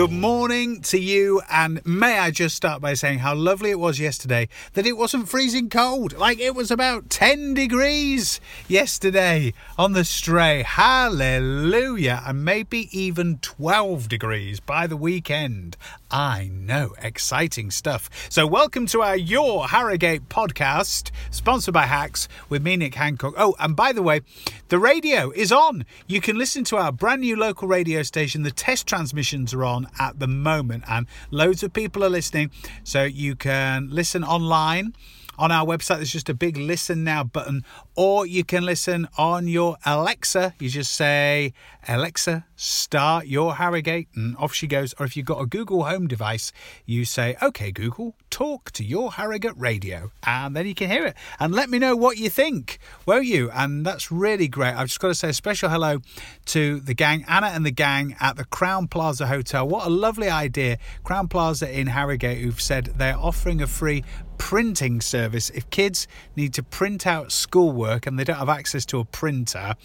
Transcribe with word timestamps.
Good 0.00 0.12
morning 0.12 0.80
to 0.84 0.98
you, 0.98 1.42
and 1.50 1.84
may 1.84 2.18
I 2.18 2.30
just 2.30 2.56
start 2.56 2.80
by 2.80 2.94
saying 2.94 3.18
how 3.18 3.34
lovely 3.34 3.68
it 3.68 3.78
was 3.78 4.00
yesterday 4.00 4.48
that 4.72 4.86
it 4.86 4.96
wasn't 4.96 5.28
freezing 5.28 5.68
cold. 5.68 6.16
Like 6.16 6.40
it 6.40 6.54
was 6.54 6.70
about 6.70 7.10
10 7.10 7.52
degrees 7.52 8.40
yesterday 8.66 9.52
on 9.76 9.92
the 9.92 10.04
stray. 10.04 10.62
Hallelujah. 10.62 12.22
And 12.26 12.46
maybe 12.46 12.88
even 12.98 13.40
12 13.42 14.08
degrees 14.08 14.58
by 14.58 14.86
the 14.86 14.96
weekend. 14.96 15.76
I 16.10 16.50
know, 16.50 16.94
exciting 17.02 17.70
stuff. 17.70 18.08
So, 18.30 18.46
welcome 18.46 18.86
to 18.86 19.02
our 19.02 19.16
Your 19.16 19.68
Harrogate 19.68 20.28
podcast, 20.28 21.10
sponsored 21.30 21.74
by 21.74 21.84
Hacks 21.84 22.26
with 22.48 22.64
me, 22.64 22.76
Nick 22.76 22.96
Hancock. 22.96 23.34
Oh, 23.36 23.54
and 23.60 23.76
by 23.76 23.92
the 23.92 24.02
way, 24.02 24.22
the 24.70 24.78
radio 24.78 25.30
is 25.30 25.52
on. 25.52 25.84
You 26.08 26.20
can 26.20 26.36
listen 26.36 26.64
to 26.64 26.78
our 26.78 26.90
brand 26.90 27.20
new 27.20 27.36
local 27.36 27.68
radio 27.68 28.02
station. 28.02 28.42
The 28.42 28.50
test 28.50 28.88
transmissions 28.88 29.54
are 29.54 29.62
on 29.62 29.89
at 29.98 30.18
the 30.18 30.26
moment, 30.26 30.84
and 30.88 31.06
loads 31.30 31.62
of 31.62 31.72
people 31.72 32.04
are 32.04 32.10
listening. 32.10 32.50
So, 32.84 33.04
you 33.04 33.34
can 33.36 33.88
listen 33.90 34.24
online 34.24 34.94
on 35.40 35.50
our 35.50 35.66
website. 35.66 35.96
There's 35.96 36.12
just 36.12 36.28
a 36.28 36.34
big 36.34 36.58
listen 36.58 37.02
now 37.02 37.24
button, 37.24 37.64
or 37.96 38.26
you 38.26 38.44
can 38.44 38.64
listen 38.64 39.08
on 39.16 39.48
your 39.48 39.76
Alexa. 39.86 40.54
You 40.60 40.68
just 40.68 40.92
say, 40.92 41.54
Alexa, 41.88 42.44
start 42.56 43.26
your 43.26 43.54
Harrogate, 43.54 44.08
and 44.14 44.36
off 44.36 44.52
she 44.52 44.66
goes. 44.66 44.94
Or 45.00 45.06
if 45.06 45.16
you've 45.16 45.26
got 45.26 45.40
a 45.40 45.46
Google 45.46 45.84
Home 45.84 46.06
device, 46.06 46.52
you 46.84 47.06
say, 47.06 47.36
OK, 47.40 47.72
Google, 47.72 48.14
talk 48.28 48.70
to 48.72 48.84
your 48.84 49.12
Harrogate 49.12 49.56
radio, 49.56 50.12
and 50.26 50.54
then 50.54 50.66
you 50.66 50.74
can 50.74 50.90
hear 50.90 51.06
it. 51.06 51.16
And 51.40 51.54
let 51.54 51.70
me 51.70 51.78
know 51.78 51.96
what 51.96 52.18
you 52.18 52.28
think, 52.28 52.78
won't 53.06 53.24
you? 53.24 53.50
And 53.50 53.84
that's 53.84 54.12
really 54.12 54.46
great. 54.46 54.74
I've 54.74 54.88
just 54.88 55.00
got 55.00 55.08
to 55.08 55.14
say 55.14 55.30
a 55.30 55.32
special 55.32 55.70
hello 55.70 56.00
to 56.46 56.80
the 56.80 56.94
gang, 56.94 57.24
Anna 57.26 57.46
and 57.46 57.64
the 57.64 57.70
gang 57.70 58.14
at 58.20 58.36
the 58.36 58.44
Crowne 58.44 58.90
Plaza 58.90 59.26
Hotel. 59.26 59.66
What 59.66 59.86
a 59.86 59.90
lovely 59.90 60.28
idea. 60.28 60.76
Crowne 61.02 61.30
Plaza 61.30 61.70
in 61.70 61.86
Harrogate, 61.86 62.38
who've 62.38 62.60
said 62.60 62.86
they're 62.96 63.16
offering 63.16 63.62
a 63.62 63.66
free 63.66 64.04
printing 64.40 65.00
service. 65.00 65.50
If 65.50 65.68
kids 65.70 66.08
need 66.34 66.54
to 66.54 66.62
print 66.62 67.06
out 67.06 67.30
schoolwork 67.30 68.06
and 68.06 68.18
they 68.18 68.24
don't 68.24 68.38
have 68.38 68.48
access 68.48 68.86
to 68.86 68.98
a 68.98 69.04
printer, 69.04 69.76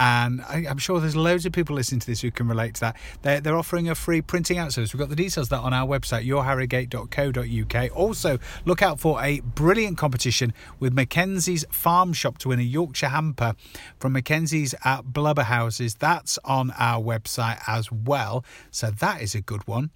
and 0.00 0.40
I, 0.48 0.64
am 0.68 0.78
sure 0.78 1.00
there's 1.00 1.16
loads 1.16 1.44
of 1.44 1.52
people 1.52 1.76
listening 1.76 2.00
to 2.00 2.06
this 2.06 2.22
who 2.22 2.30
can 2.30 2.48
relate 2.48 2.74
to 2.76 2.80
that. 2.80 2.96
They're, 3.20 3.40
they're 3.40 3.56
offering 3.56 3.88
a 3.90 3.94
free 3.94 4.22
printing 4.22 4.58
out 4.58 4.72
service. 4.72 4.94
We've 4.94 4.98
got 4.98 5.10
the 5.10 5.16
details 5.16 5.50
that 5.50 5.60
on 5.60 5.74
our 5.74 5.86
website, 5.86 6.26
yourharrogate.co.uk. 6.26 7.96
Also, 7.96 8.38
look 8.64 8.80
out 8.80 9.00
for 9.00 9.22
a 9.22 9.40
brilliant 9.40 9.98
competition 9.98 10.54
with 10.80 10.94
Mackenzie's 10.94 11.64
Farm 11.70 12.12
Shop 12.12 12.38
to 12.38 12.48
win 12.48 12.58
a 12.58 12.62
Yorkshire 12.62 13.08
hamper 13.08 13.54
from 13.98 14.14
Mackenzie's 14.14 14.74
at 14.84 15.04
Blubberhouses. 15.04 15.98
That's 15.98 16.38
on 16.44 16.70
our 16.78 17.02
website 17.02 17.60
as 17.66 17.92
well. 17.92 18.44
So 18.70 18.90
that 18.90 19.20
is 19.20 19.34
a 19.34 19.42
good 19.42 19.66
one. 19.66 19.90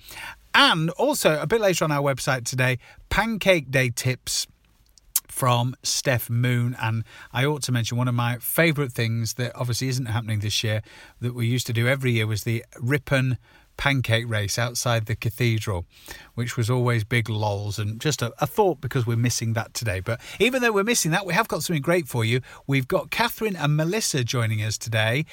And 0.59 0.89
also, 0.93 1.39
a 1.39 1.47
bit 1.47 1.61
later 1.61 1.85
on 1.85 1.93
our 1.93 2.01
website 2.01 2.47
today, 2.47 2.79
Pancake 3.11 3.71
Day 3.71 3.91
tips 3.91 4.47
from 5.29 5.77
Steph 5.83 6.31
Moon. 6.31 6.75
And 6.81 7.05
I 7.31 7.45
ought 7.45 7.63
to 7.65 7.73
mention 7.73 7.99
one 7.99 8.09
of 8.09 8.15
my 8.15 8.39
favourite 8.39 8.91
things 8.91 9.35
that 9.35 9.53
obviously 9.55 9.89
isn't 9.89 10.07
happening 10.07 10.39
this 10.41 10.65
year 10.65 10.81
that 11.21 11.35
we 11.35 11.47
used 11.47 11.67
to 11.67 11.75
do 11.75 11.87
every 11.87 12.13
year 12.13 12.27
was 12.27 12.45
the 12.45 12.65
Ripon 12.81 13.37
pancake 13.77 14.25
race 14.27 14.59
outside 14.59 15.05
the 15.05 15.15
cathedral, 15.15 15.85
which 16.37 16.57
was 16.57 16.71
always 16.71 17.05
big 17.05 17.29
lols 17.29 17.79
and 17.79 18.01
just 18.01 18.23
a, 18.23 18.33
a, 18.39 18.47
thought 18.47 18.81
because 18.81 19.07
we're 19.07 19.15
missing 19.15 19.53
that 19.53 19.75
today. 19.75 20.01
But 20.01 20.23
even 20.41 20.63
though 20.63 20.73
we're 20.73 20.85
missing 20.85 21.11
that, 21.11 21.27
we 21.27 21.35
have 21.35 21.49
got 21.49 21.65
something 21.65 21.83
great 21.83 22.09
for 22.09 22.25
you. 22.25 22.41
We've 22.67 22.89
got 22.89 23.11
Catherine 23.11 23.57
and 23.57 23.77
Melissa 23.77 24.25
joining 24.25 24.63
us 24.63 24.79
today, 24.79 25.27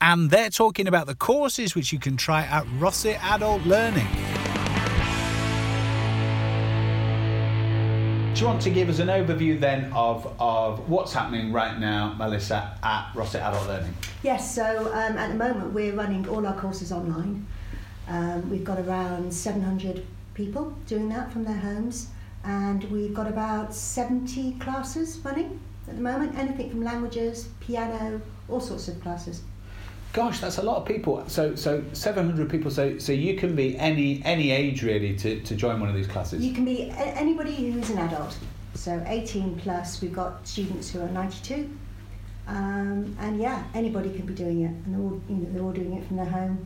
and 0.00 0.30
they're 0.30 0.48
talking 0.48 0.88
about 0.88 1.06
the 1.06 1.14
courses 1.14 1.74
which 1.74 1.92
you 1.92 1.98
can 1.98 2.16
try 2.16 2.44
at 2.44 2.64
Rossett 2.78 3.22
Adult 3.22 3.66
Learning. 3.66 4.08
Do 8.34 8.40
you 8.40 8.46
want 8.48 8.62
to 8.62 8.70
give 8.70 8.88
us 8.88 8.98
an 8.98 9.06
overview 9.06 9.60
then 9.60 9.92
of, 9.92 10.34
of 10.40 10.88
what's 10.88 11.12
happening 11.12 11.52
right 11.52 11.78
now, 11.78 12.14
Melissa, 12.18 12.76
at 12.82 13.12
Rossett 13.14 13.40
Adult 13.40 13.68
Learning? 13.68 13.94
Yes, 14.24 14.52
so 14.52 14.92
um, 14.92 15.16
at 15.16 15.28
the 15.28 15.36
moment 15.36 15.72
we're 15.72 15.94
running 15.94 16.28
all 16.28 16.44
our 16.44 16.58
courses 16.58 16.90
online. 16.90 17.46
Um, 18.08 18.50
we've 18.50 18.64
got 18.64 18.80
around 18.80 19.32
700 19.32 20.04
people 20.34 20.76
doing 20.88 21.08
that 21.10 21.32
from 21.32 21.44
their 21.44 21.58
homes, 21.58 22.08
and 22.42 22.82
we've 22.90 23.14
got 23.14 23.28
about 23.28 23.72
70 23.72 24.54
classes 24.54 25.16
running 25.18 25.60
at 25.86 25.94
the 25.94 26.02
moment, 26.02 26.36
anything 26.36 26.70
from 26.70 26.82
languages, 26.82 27.50
piano, 27.60 28.20
all 28.48 28.58
sorts 28.58 28.88
of 28.88 29.00
classes. 29.00 29.42
Gosh, 30.14 30.38
that's 30.38 30.58
a 30.58 30.62
lot 30.62 30.76
of 30.76 30.86
people. 30.86 31.24
So, 31.28 31.56
so 31.56 31.82
seven 31.92 32.26
hundred 32.26 32.48
people. 32.48 32.70
So, 32.70 32.98
so 32.98 33.10
you 33.10 33.36
can 33.36 33.56
be 33.56 33.76
any 33.76 34.22
any 34.24 34.52
age 34.52 34.84
really 34.84 35.16
to, 35.16 35.40
to 35.40 35.56
join 35.56 35.80
one 35.80 35.88
of 35.88 35.96
these 35.96 36.06
classes. 36.06 36.42
You 36.42 36.54
can 36.54 36.64
be 36.64 36.88
anybody 36.90 37.72
who 37.72 37.80
is 37.80 37.90
an 37.90 37.98
adult. 37.98 38.38
So, 38.74 39.02
eighteen 39.08 39.56
plus. 39.56 40.00
We've 40.00 40.12
got 40.12 40.46
students 40.46 40.88
who 40.88 41.00
are 41.00 41.08
ninety 41.08 41.38
two, 41.42 41.68
um, 42.46 43.16
and 43.18 43.40
yeah, 43.40 43.64
anybody 43.74 44.10
can 44.10 44.24
be 44.24 44.34
doing 44.34 44.62
it, 44.62 44.68
and 44.68 44.94
they're 44.94 45.02
all 45.02 45.20
you 45.28 45.34
know 45.34 45.48
they're 45.52 45.62
all 45.64 45.72
doing 45.72 45.94
it 45.94 46.06
from 46.06 46.16
their 46.16 46.26
home. 46.26 46.64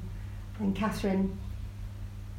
And 0.58 0.76
Catherine 0.76 1.38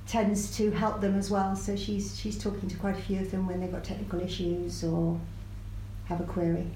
tends 0.05 0.55
to 0.57 0.69
help 0.69 1.01
them 1.01 1.17
as 1.17 1.31
well. 1.31 1.55
So 1.55 1.75
she's 1.75 2.19
she's 2.19 2.37
talking 2.37 2.69
to 2.69 2.77
quite 2.77 2.99
a 2.99 3.01
few 3.01 3.19
of 3.19 3.31
them 3.31 3.47
when 3.47 3.61
they've 3.61 3.71
got 3.71 3.83
technical 3.83 4.21
issues 4.21 4.83
or 4.83 5.19
have 6.05 6.21
a 6.21 6.25
query. 6.25 6.67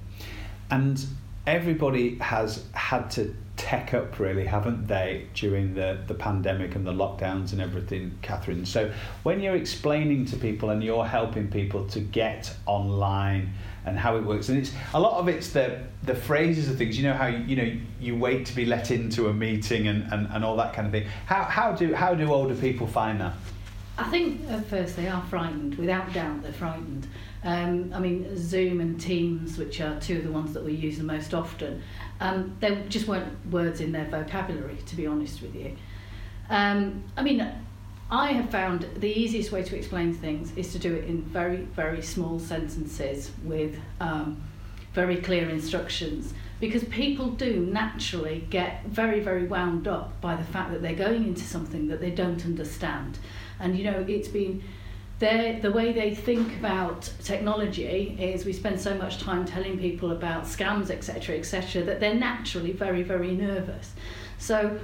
And 0.71 1.05
everybody 1.45 2.17
has 2.19 2.65
had 2.73 3.09
to 3.11 3.35
tech 3.55 3.93
up 3.93 4.17
really 4.17 4.45
haven't 4.45 4.87
they 4.87 5.27
during 5.35 5.75
the, 5.75 5.99
the 6.07 6.13
pandemic 6.13 6.75
and 6.75 6.85
the 6.87 6.91
lockdowns 6.91 7.51
and 7.51 7.61
everything 7.61 8.17
catherine? 8.21 8.65
So 8.65 8.91
when 9.23 9.39
you're 9.39 9.55
explaining 9.55 10.25
to 10.27 10.37
people 10.37 10.69
and 10.71 10.83
you're 10.83 11.05
helping 11.05 11.49
people 11.49 11.85
to 11.89 11.99
get 11.99 12.53
online 12.65 13.53
and 13.85 13.99
how 13.99 14.15
it 14.15 14.23
works 14.23 14.49
and 14.49 14.57
it's 14.57 14.71
a 14.93 14.99
lot 14.99 15.19
of 15.19 15.27
it's 15.27 15.49
the 15.49 15.77
the 16.03 16.15
phrases 16.15 16.69
of 16.69 16.77
things 16.77 16.97
you 16.97 17.03
know 17.03 17.13
how 17.13 17.27
you, 17.27 17.39
you 17.39 17.55
know 17.57 17.77
you 17.99 18.15
wait 18.15 18.45
to 18.45 18.55
be 18.55 18.65
let 18.65 18.91
into 18.91 19.27
a 19.27 19.33
meeting 19.33 19.89
and, 19.89 20.11
and, 20.13 20.27
and 20.31 20.45
all 20.45 20.55
that 20.55 20.73
kind 20.73 20.85
of 20.85 20.91
thing. 20.91 21.05
How, 21.25 21.43
how 21.43 21.73
do 21.73 21.93
how 21.93 22.15
do 22.15 22.31
older 22.31 22.55
people 22.55 22.87
find 22.87 23.19
that 23.21 23.33
I 23.97 24.09
think 24.09 24.49
at 24.49 24.65
first 24.65 24.95
they 24.95 25.07
are 25.07 25.21
frightened 25.23 25.75
without 25.75 26.11
doubt 26.13 26.43
they're 26.43 26.51
frightened 26.51 27.07
um, 27.43 27.91
I 27.93 27.99
mean, 27.99 28.37
Zoom 28.37 28.79
and 28.79 28.99
Teams, 28.99 29.57
which 29.57 29.81
are 29.81 29.99
two 29.99 30.17
of 30.17 30.23
the 30.23 30.31
ones 30.31 30.53
that 30.53 30.63
we 30.63 30.73
use 30.73 30.97
the 30.97 31.03
most 31.03 31.33
often, 31.33 31.81
um, 32.21 32.55
there 32.61 32.83
just 32.87 33.07
weren't 33.07 33.33
words 33.51 33.81
in 33.81 33.91
their 33.91 34.05
vocabulary, 34.05 34.77
to 34.85 34.95
be 34.95 35.05
honest 35.05 35.41
with 35.41 35.53
you. 35.53 35.75
Um, 36.49 37.03
I 37.17 37.23
mean, 37.23 37.45
I 38.09 38.31
have 38.31 38.49
found 38.49 38.87
the 38.95 39.07
easiest 39.07 39.51
way 39.51 39.63
to 39.63 39.75
explain 39.75 40.13
things 40.13 40.55
is 40.55 40.71
to 40.71 40.79
do 40.79 40.93
it 40.93 41.05
in 41.05 41.21
very, 41.21 41.57
very 41.57 42.01
small 42.01 42.39
sentences 42.39 43.31
with 43.43 43.77
um, 43.99 44.41
very 44.93 45.17
clear 45.17 45.49
instructions 45.49 46.33
because 46.61 46.83
people 46.85 47.31
do 47.31 47.65
naturally 47.65 48.47
get 48.49 48.85
very, 48.85 49.19
very 49.19 49.45
wound 49.45 49.85
up 49.85 50.21
by 50.21 50.35
the 50.35 50.43
fact 50.45 50.71
that 50.71 50.81
they're 50.81 50.95
going 50.95 51.25
into 51.25 51.41
something 51.41 51.89
that 51.89 51.99
they 51.99 52.11
don't 52.11 52.45
understand. 52.45 53.17
And, 53.59 53.77
you 53.77 53.83
know, 53.83 54.05
it's 54.07 54.27
been 54.27 54.63
the 55.19 55.71
way 55.73 55.93
they 55.93 56.13
think 56.13 56.57
about 56.57 57.09
technology 57.23 58.17
is 58.19 58.45
we 58.45 58.51
spend 58.51 58.79
so 58.79 58.93
much 58.95 59.19
time 59.19 59.45
telling 59.45 59.79
people 59.79 60.11
about 60.11 60.43
scams, 60.43 60.89
etc., 60.89 61.37
etc., 61.37 61.83
that 61.83 61.99
they're 61.99 62.15
naturally 62.15 62.73
very, 62.73 63.03
very 63.03 63.31
nervous. 63.31 63.93
So 64.37 64.79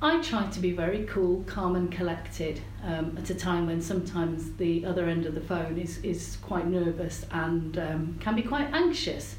I 0.00 0.20
try 0.20 0.46
to 0.46 0.60
be 0.60 0.72
very 0.72 1.04
cool, 1.04 1.42
calm, 1.44 1.74
and 1.74 1.90
collected 1.90 2.60
um, 2.84 3.16
at 3.18 3.30
a 3.30 3.34
time 3.34 3.66
when 3.66 3.80
sometimes 3.80 4.52
the 4.52 4.84
other 4.84 5.08
end 5.08 5.26
of 5.26 5.34
the 5.34 5.40
phone 5.40 5.78
is, 5.78 5.98
is 5.98 6.38
quite 6.42 6.66
nervous 6.66 7.26
and 7.30 7.78
um, 7.78 8.18
can 8.20 8.36
be 8.36 8.42
quite 8.42 8.72
anxious. 8.72 9.36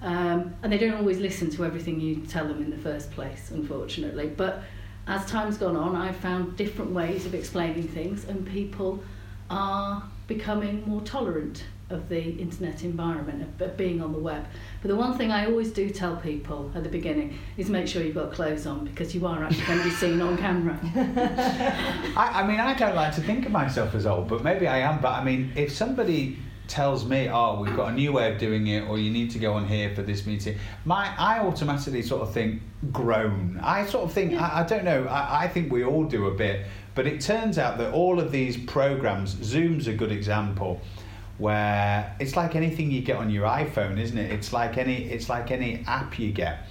Um, 0.00 0.54
and 0.62 0.72
they 0.72 0.78
don't 0.78 0.94
always 0.94 1.18
listen 1.18 1.50
to 1.50 1.64
everything 1.64 2.00
you 2.00 2.16
tell 2.26 2.46
them 2.46 2.62
in 2.62 2.70
the 2.70 2.78
first 2.78 3.10
place, 3.10 3.50
unfortunately. 3.50 4.28
But 4.28 4.62
as 5.08 5.24
time's 5.26 5.56
gone 5.56 5.76
on, 5.76 5.96
I've 5.96 6.16
found 6.16 6.56
different 6.56 6.92
ways 6.92 7.26
of 7.26 7.34
explaining 7.34 7.88
things, 7.88 8.26
and 8.26 8.46
people 8.46 9.02
are 9.50 10.02
becoming 10.26 10.86
more 10.86 11.00
tolerant 11.00 11.64
of 11.90 12.10
the 12.10 12.22
internet 12.38 12.84
environment, 12.84 13.42
of, 13.42 13.62
of 13.62 13.76
being 13.78 14.02
on 14.02 14.12
the 14.12 14.18
web. 14.18 14.44
But 14.82 14.88
the 14.88 14.96
one 14.96 15.16
thing 15.16 15.32
I 15.32 15.46
always 15.46 15.72
do 15.72 15.88
tell 15.88 16.16
people 16.16 16.70
at 16.74 16.82
the 16.82 16.90
beginning 16.90 17.38
is 17.56 17.70
make 17.70 17.88
sure 17.88 18.02
you've 18.02 18.14
got 18.14 18.32
clothes 18.32 18.66
on 18.66 18.84
because 18.84 19.14
you 19.14 19.26
are 19.26 19.42
actually 19.42 19.64
going 19.64 19.78
to 19.78 19.84
be 19.84 19.90
seen 19.90 20.20
on 20.20 20.36
camera. 20.36 20.78
I, 22.14 22.42
I 22.42 22.46
mean, 22.46 22.60
I 22.60 22.74
don't 22.74 22.94
like 22.94 23.14
to 23.14 23.22
think 23.22 23.46
of 23.46 23.52
myself 23.52 23.94
as 23.94 24.04
old, 24.04 24.28
but 24.28 24.44
maybe 24.44 24.66
I 24.66 24.80
am. 24.80 25.00
But 25.00 25.12
I 25.12 25.24
mean, 25.24 25.50
if 25.56 25.72
somebody 25.72 26.38
tells 26.68 27.04
me, 27.04 27.28
"Oh, 27.28 27.60
we've 27.60 27.74
got 27.74 27.90
a 27.90 27.94
new 27.94 28.12
way 28.12 28.30
of 28.32 28.38
doing 28.38 28.66
it," 28.68 28.88
or 28.88 28.98
"You 28.98 29.10
need 29.10 29.30
to 29.32 29.38
go 29.38 29.54
on 29.54 29.66
here 29.66 29.94
for 29.94 30.02
this 30.02 30.26
meeting," 30.26 30.56
my 30.84 31.12
I 31.18 31.40
automatically 31.40 32.02
sort 32.02 32.22
of 32.22 32.32
think 32.32 32.62
groan. 32.92 33.58
I 33.62 33.86
sort 33.86 34.04
of 34.04 34.12
think 34.12 34.34
I, 34.34 34.60
I 34.60 34.62
don't 34.64 34.84
know. 34.84 35.06
I, 35.06 35.44
I 35.44 35.48
think 35.48 35.72
we 35.72 35.84
all 35.84 36.04
do 36.04 36.26
a 36.26 36.34
bit 36.34 36.66
but 36.98 37.06
it 37.06 37.20
turns 37.20 37.58
out 37.58 37.78
that 37.78 37.92
all 37.92 38.18
of 38.18 38.32
these 38.32 38.56
programs, 38.56 39.30
Zoom's 39.44 39.86
a 39.86 39.94
good 39.94 40.10
example, 40.10 40.80
where 41.36 42.12
it's 42.18 42.34
like 42.34 42.56
anything 42.56 42.90
you 42.90 43.02
get 43.02 43.18
on 43.18 43.30
your 43.30 43.46
iPhone, 43.46 44.00
isn't 44.00 44.18
it? 44.18 44.32
It's 44.32 44.52
like 44.52 44.76
any 44.76 45.04
it's 45.04 45.28
like 45.28 45.52
any 45.52 45.84
app 45.86 46.18
you 46.18 46.32
get. 46.32 46.66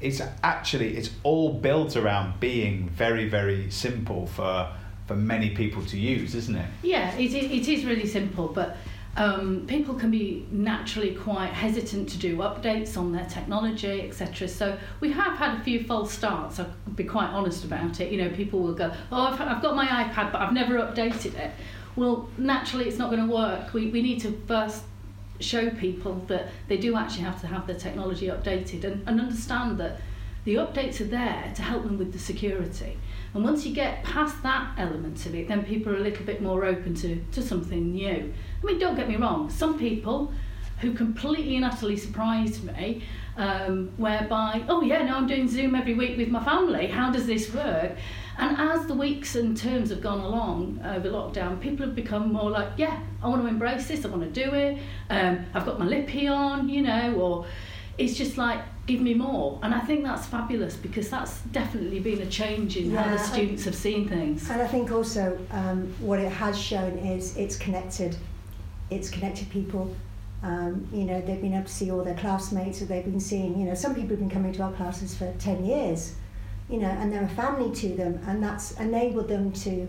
It's 0.00 0.20
actually 0.42 0.96
it's 0.96 1.10
all 1.22 1.52
built 1.52 1.96
around 1.96 2.40
being 2.40 2.88
very 2.88 3.28
very 3.28 3.70
simple 3.70 4.26
for 4.26 4.68
for 5.06 5.14
many 5.14 5.50
people 5.50 5.84
to 5.84 5.96
use, 5.96 6.34
isn't 6.34 6.56
it? 6.56 6.66
Yeah, 6.82 7.14
it, 7.14 7.32
it 7.32 7.68
is 7.68 7.84
really 7.84 8.08
simple, 8.08 8.48
but 8.48 8.78
um, 9.18 9.66
people 9.66 9.96
can 9.96 10.12
be 10.12 10.46
naturally 10.52 11.12
quite 11.12 11.52
hesitant 11.52 12.08
to 12.10 12.18
do 12.18 12.36
updates 12.36 12.96
on 12.96 13.10
their 13.10 13.26
technology, 13.26 14.02
etc. 14.02 14.46
So 14.46 14.78
we 15.00 15.10
have 15.10 15.36
had 15.36 15.58
a 15.58 15.60
few 15.64 15.82
false 15.82 16.12
starts. 16.12 16.60
I'll 16.60 16.70
be 16.94 17.02
quite 17.02 17.28
honest 17.30 17.64
about 17.64 18.00
it. 18.00 18.12
You 18.12 18.22
know, 18.22 18.30
people 18.30 18.60
will 18.60 18.74
go, 18.74 18.92
"Oh, 19.10 19.22
I've, 19.22 19.40
I've 19.40 19.60
got 19.60 19.74
my 19.74 19.86
iPad, 19.86 20.30
but 20.30 20.40
I've 20.40 20.52
never 20.52 20.78
updated 20.78 21.34
it." 21.34 21.50
Well, 21.96 22.28
naturally, 22.38 22.86
it's 22.86 22.98
not 22.98 23.10
going 23.10 23.26
to 23.26 23.34
work. 23.34 23.74
We 23.74 23.88
we 23.90 24.02
need 24.02 24.20
to 24.20 24.30
first 24.46 24.84
show 25.40 25.68
people 25.70 26.14
that 26.28 26.50
they 26.68 26.76
do 26.76 26.96
actually 26.96 27.22
have 27.24 27.40
to 27.40 27.48
have 27.48 27.66
their 27.66 27.76
technology 27.76 28.28
updated 28.28 28.84
and, 28.84 29.06
and 29.08 29.20
understand 29.20 29.78
that 29.78 30.00
the 30.44 30.54
updates 30.56 31.00
are 31.00 31.04
there 31.04 31.52
to 31.56 31.62
help 31.62 31.82
them 31.82 31.98
with 31.98 32.12
the 32.12 32.18
security. 32.18 32.96
And 33.34 33.44
once 33.44 33.66
you 33.66 33.74
get 33.74 34.02
past 34.02 34.42
that 34.42 34.72
element 34.78 35.24
of 35.26 35.34
it, 35.34 35.48
then 35.48 35.64
people 35.64 35.92
are 35.92 35.96
a 35.96 36.00
little 36.00 36.24
bit 36.24 36.40
more 36.40 36.64
open 36.64 36.94
to, 36.96 37.22
to 37.32 37.42
something 37.42 37.92
new. 37.92 38.32
I 38.62 38.66
mean, 38.66 38.78
don't 38.78 38.96
get 38.96 39.08
me 39.08 39.16
wrong, 39.16 39.50
some 39.50 39.78
people 39.78 40.32
who 40.80 40.94
completely 40.94 41.56
and 41.56 41.64
utterly 41.64 41.96
surprised 41.96 42.64
me, 42.64 43.02
um, 43.36 43.90
whereby, 43.96 44.64
oh 44.68 44.80
yeah, 44.82 45.02
no, 45.02 45.16
I'm 45.16 45.26
doing 45.26 45.48
Zoom 45.48 45.74
every 45.74 45.94
week 45.94 46.16
with 46.16 46.28
my 46.28 46.42
family. 46.42 46.86
How 46.86 47.10
does 47.10 47.26
this 47.26 47.52
work? 47.52 47.92
And 48.38 48.56
as 48.56 48.86
the 48.86 48.94
weeks 48.94 49.34
and 49.34 49.56
terms 49.56 49.90
have 49.90 50.00
gone 50.00 50.20
along 50.20 50.80
over 50.84 51.10
lockdown, 51.10 51.60
people 51.60 51.84
have 51.84 51.96
become 51.96 52.32
more 52.32 52.50
like, 52.50 52.68
yeah, 52.76 53.00
I 53.22 53.28
want 53.28 53.42
to 53.42 53.48
embrace 53.48 53.88
this, 53.88 54.04
I 54.04 54.08
want 54.08 54.22
to 54.22 54.44
do 54.44 54.54
it. 54.54 54.78
Um, 55.10 55.44
I've 55.54 55.66
got 55.66 55.78
my 55.78 55.84
lippy 55.84 56.28
on, 56.28 56.68
you 56.68 56.82
know, 56.82 57.14
or 57.14 57.46
it's 57.98 58.14
just 58.14 58.38
like 58.38 58.60
give 58.88 59.00
me 59.00 59.14
more. 59.14 59.60
And 59.62 59.72
i 59.72 59.80
think 59.80 60.02
that's 60.02 60.26
fabulous 60.26 60.74
because 60.74 61.08
that's 61.08 61.42
definitely 61.52 62.00
been 62.00 62.20
a 62.22 62.26
change 62.26 62.76
in 62.76 62.90
yeah, 62.90 63.02
how 63.02 63.16
the 63.16 63.22
students 63.22 63.64
have 63.66 63.76
seen 63.76 64.08
things. 64.08 64.50
And 64.50 64.60
i 64.60 64.66
think 64.66 64.90
also 64.90 65.38
um, 65.52 65.94
what 66.00 66.18
it 66.18 66.32
has 66.32 66.58
shown 66.58 66.98
is 66.98 67.36
it's 67.36 67.56
connected. 67.56 68.16
It's 68.90 69.10
connected 69.10 69.48
people. 69.50 69.94
Um, 70.40 70.88
you 70.92 71.04
know 71.04 71.20
they've 71.20 71.40
been 71.40 71.54
able 71.54 71.64
to 71.64 71.72
see 71.80 71.90
all 71.90 72.04
their 72.04 72.14
classmates 72.14 72.78
that 72.78 72.86
they've 72.86 73.04
been 73.04 73.18
seeing 73.18 73.58
you 73.58 73.66
know 73.66 73.74
some 73.74 73.92
people 73.92 74.10
have 74.10 74.20
been 74.20 74.30
coming 74.30 74.52
to 74.52 74.62
our 74.62 74.72
classes 74.72 75.12
for 75.16 75.34
10 75.40 75.66
years 75.66 76.14
you 76.70 76.78
know 76.78 76.86
and 76.86 77.12
they're 77.12 77.24
a 77.24 77.28
family 77.42 77.74
to 77.74 77.88
them 77.96 78.20
and 78.24 78.40
that's 78.40 78.70
enabled 78.78 79.26
them 79.26 79.50
to 79.50 79.88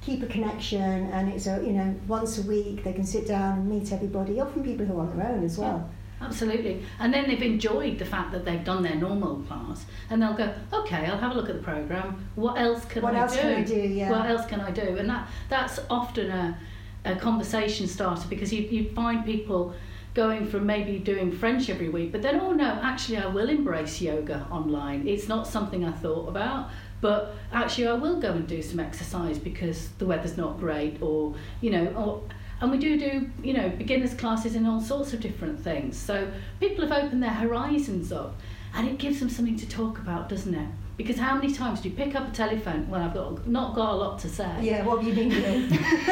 keep 0.00 0.20
a 0.24 0.26
connection 0.26 0.82
and 1.12 1.28
it's 1.32 1.46
a 1.46 1.62
you 1.64 1.72
know 1.72 1.94
once 2.08 2.38
a 2.38 2.42
week 2.42 2.82
they 2.82 2.92
can 2.92 3.04
sit 3.04 3.28
down 3.28 3.58
and 3.58 3.70
meet 3.70 3.92
everybody 3.92 4.40
often 4.40 4.64
people 4.64 4.84
who 4.84 4.98
are 4.98 5.06
on 5.06 5.16
their 5.16 5.28
own 5.28 5.44
as 5.44 5.58
well. 5.58 5.88
Yeah 5.88 5.94
Absolutely. 6.24 6.82
And 6.98 7.12
then 7.12 7.28
they've 7.28 7.42
enjoyed 7.42 7.98
the 7.98 8.04
fact 8.04 8.32
that 8.32 8.44
they've 8.44 8.64
done 8.64 8.82
their 8.82 8.94
normal 8.94 9.36
class 9.42 9.84
and 10.10 10.20
they'll 10.20 10.34
go, 10.34 10.52
okay, 10.72 11.06
I'll 11.06 11.18
have 11.18 11.32
a 11.32 11.34
look 11.34 11.48
at 11.48 11.56
the 11.56 11.62
programme. 11.62 12.26
What 12.34 12.58
else 12.58 12.84
can 12.86 13.02
what 13.02 13.14
I 13.14 13.20
else 13.20 13.34
do? 13.34 13.40
Can 13.40 13.54
I 13.54 13.62
do? 13.62 13.80
Yeah. 13.80 14.10
What 14.10 14.26
else 14.26 14.46
can 14.46 14.60
I 14.60 14.70
do? 14.70 14.96
And 14.96 15.08
that 15.08 15.28
that's 15.48 15.80
often 15.90 16.30
a, 16.30 16.58
a 17.04 17.16
conversation 17.16 17.86
starter 17.86 18.26
because 18.28 18.52
you, 18.52 18.62
you 18.62 18.90
find 18.90 19.24
people 19.24 19.74
going 20.14 20.46
from 20.46 20.64
maybe 20.64 20.98
doing 20.98 21.32
French 21.32 21.68
every 21.68 21.88
week, 21.88 22.12
but 22.12 22.22
then, 22.22 22.40
oh 22.40 22.52
no, 22.52 22.78
actually, 22.82 23.18
I 23.18 23.26
will 23.26 23.48
embrace 23.48 24.00
yoga 24.00 24.46
online. 24.48 25.08
It's 25.08 25.26
not 25.26 25.44
something 25.46 25.84
I 25.84 25.90
thought 25.90 26.28
about, 26.28 26.70
but 27.00 27.34
actually, 27.52 27.88
I 27.88 27.94
will 27.94 28.20
go 28.20 28.30
and 28.30 28.46
do 28.46 28.62
some 28.62 28.78
exercise 28.78 29.38
because 29.38 29.88
the 29.98 30.06
weather's 30.06 30.36
not 30.36 30.58
great, 30.60 31.02
or, 31.02 31.34
you 31.60 31.70
know, 31.70 31.86
or 31.88 32.22
and 32.64 32.72
we 32.72 32.78
do 32.78 32.98
do, 32.98 33.30
you 33.42 33.52
know, 33.52 33.68
beginners 33.68 34.14
classes 34.14 34.56
in 34.56 34.64
all 34.64 34.80
sorts 34.80 35.12
of 35.12 35.20
different 35.20 35.60
things. 35.60 35.98
So 35.98 36.26
people 36.60 36.86
have 36.86 37.04
opened 37.04 37.22
their 37.22 37.30
horizons 37.30 38.10
up 38.10 38.40
and 38.72 38.88
it 38.88 38.96
gives 38.96 39.20
them 39.20 39.28
something 39.28 39.58
to 39.58 39.68
talk 39.68 39.98
about, 39.98 40.30
doesn't 40.30 40.54
it? 40.54 40.68
Because 40.96 41.18
how 41.18 41.34
many 41.34 41.52
times 41.52 41.82
do 41.82 41.90
you 41.90 41.94
pick 41.94 42.14
up 42.14 42.28
a 42.28 42.30
telephone 42.30 42.88
when 42.88 43.02
I've 43.02 43.12
got 43.12 43.46
not 43.46 43.74
got 43.74 43.92
a 43.92 43.96
lot 43.96 44.18
to 44.20 44.30
say? 44.30 44.50
Yeah, 44.62 44.82
what 44.82 45.02
have 45.02 45.06
you 45.06 45.14
been 45.14 45.28
doing? 45.28 45.68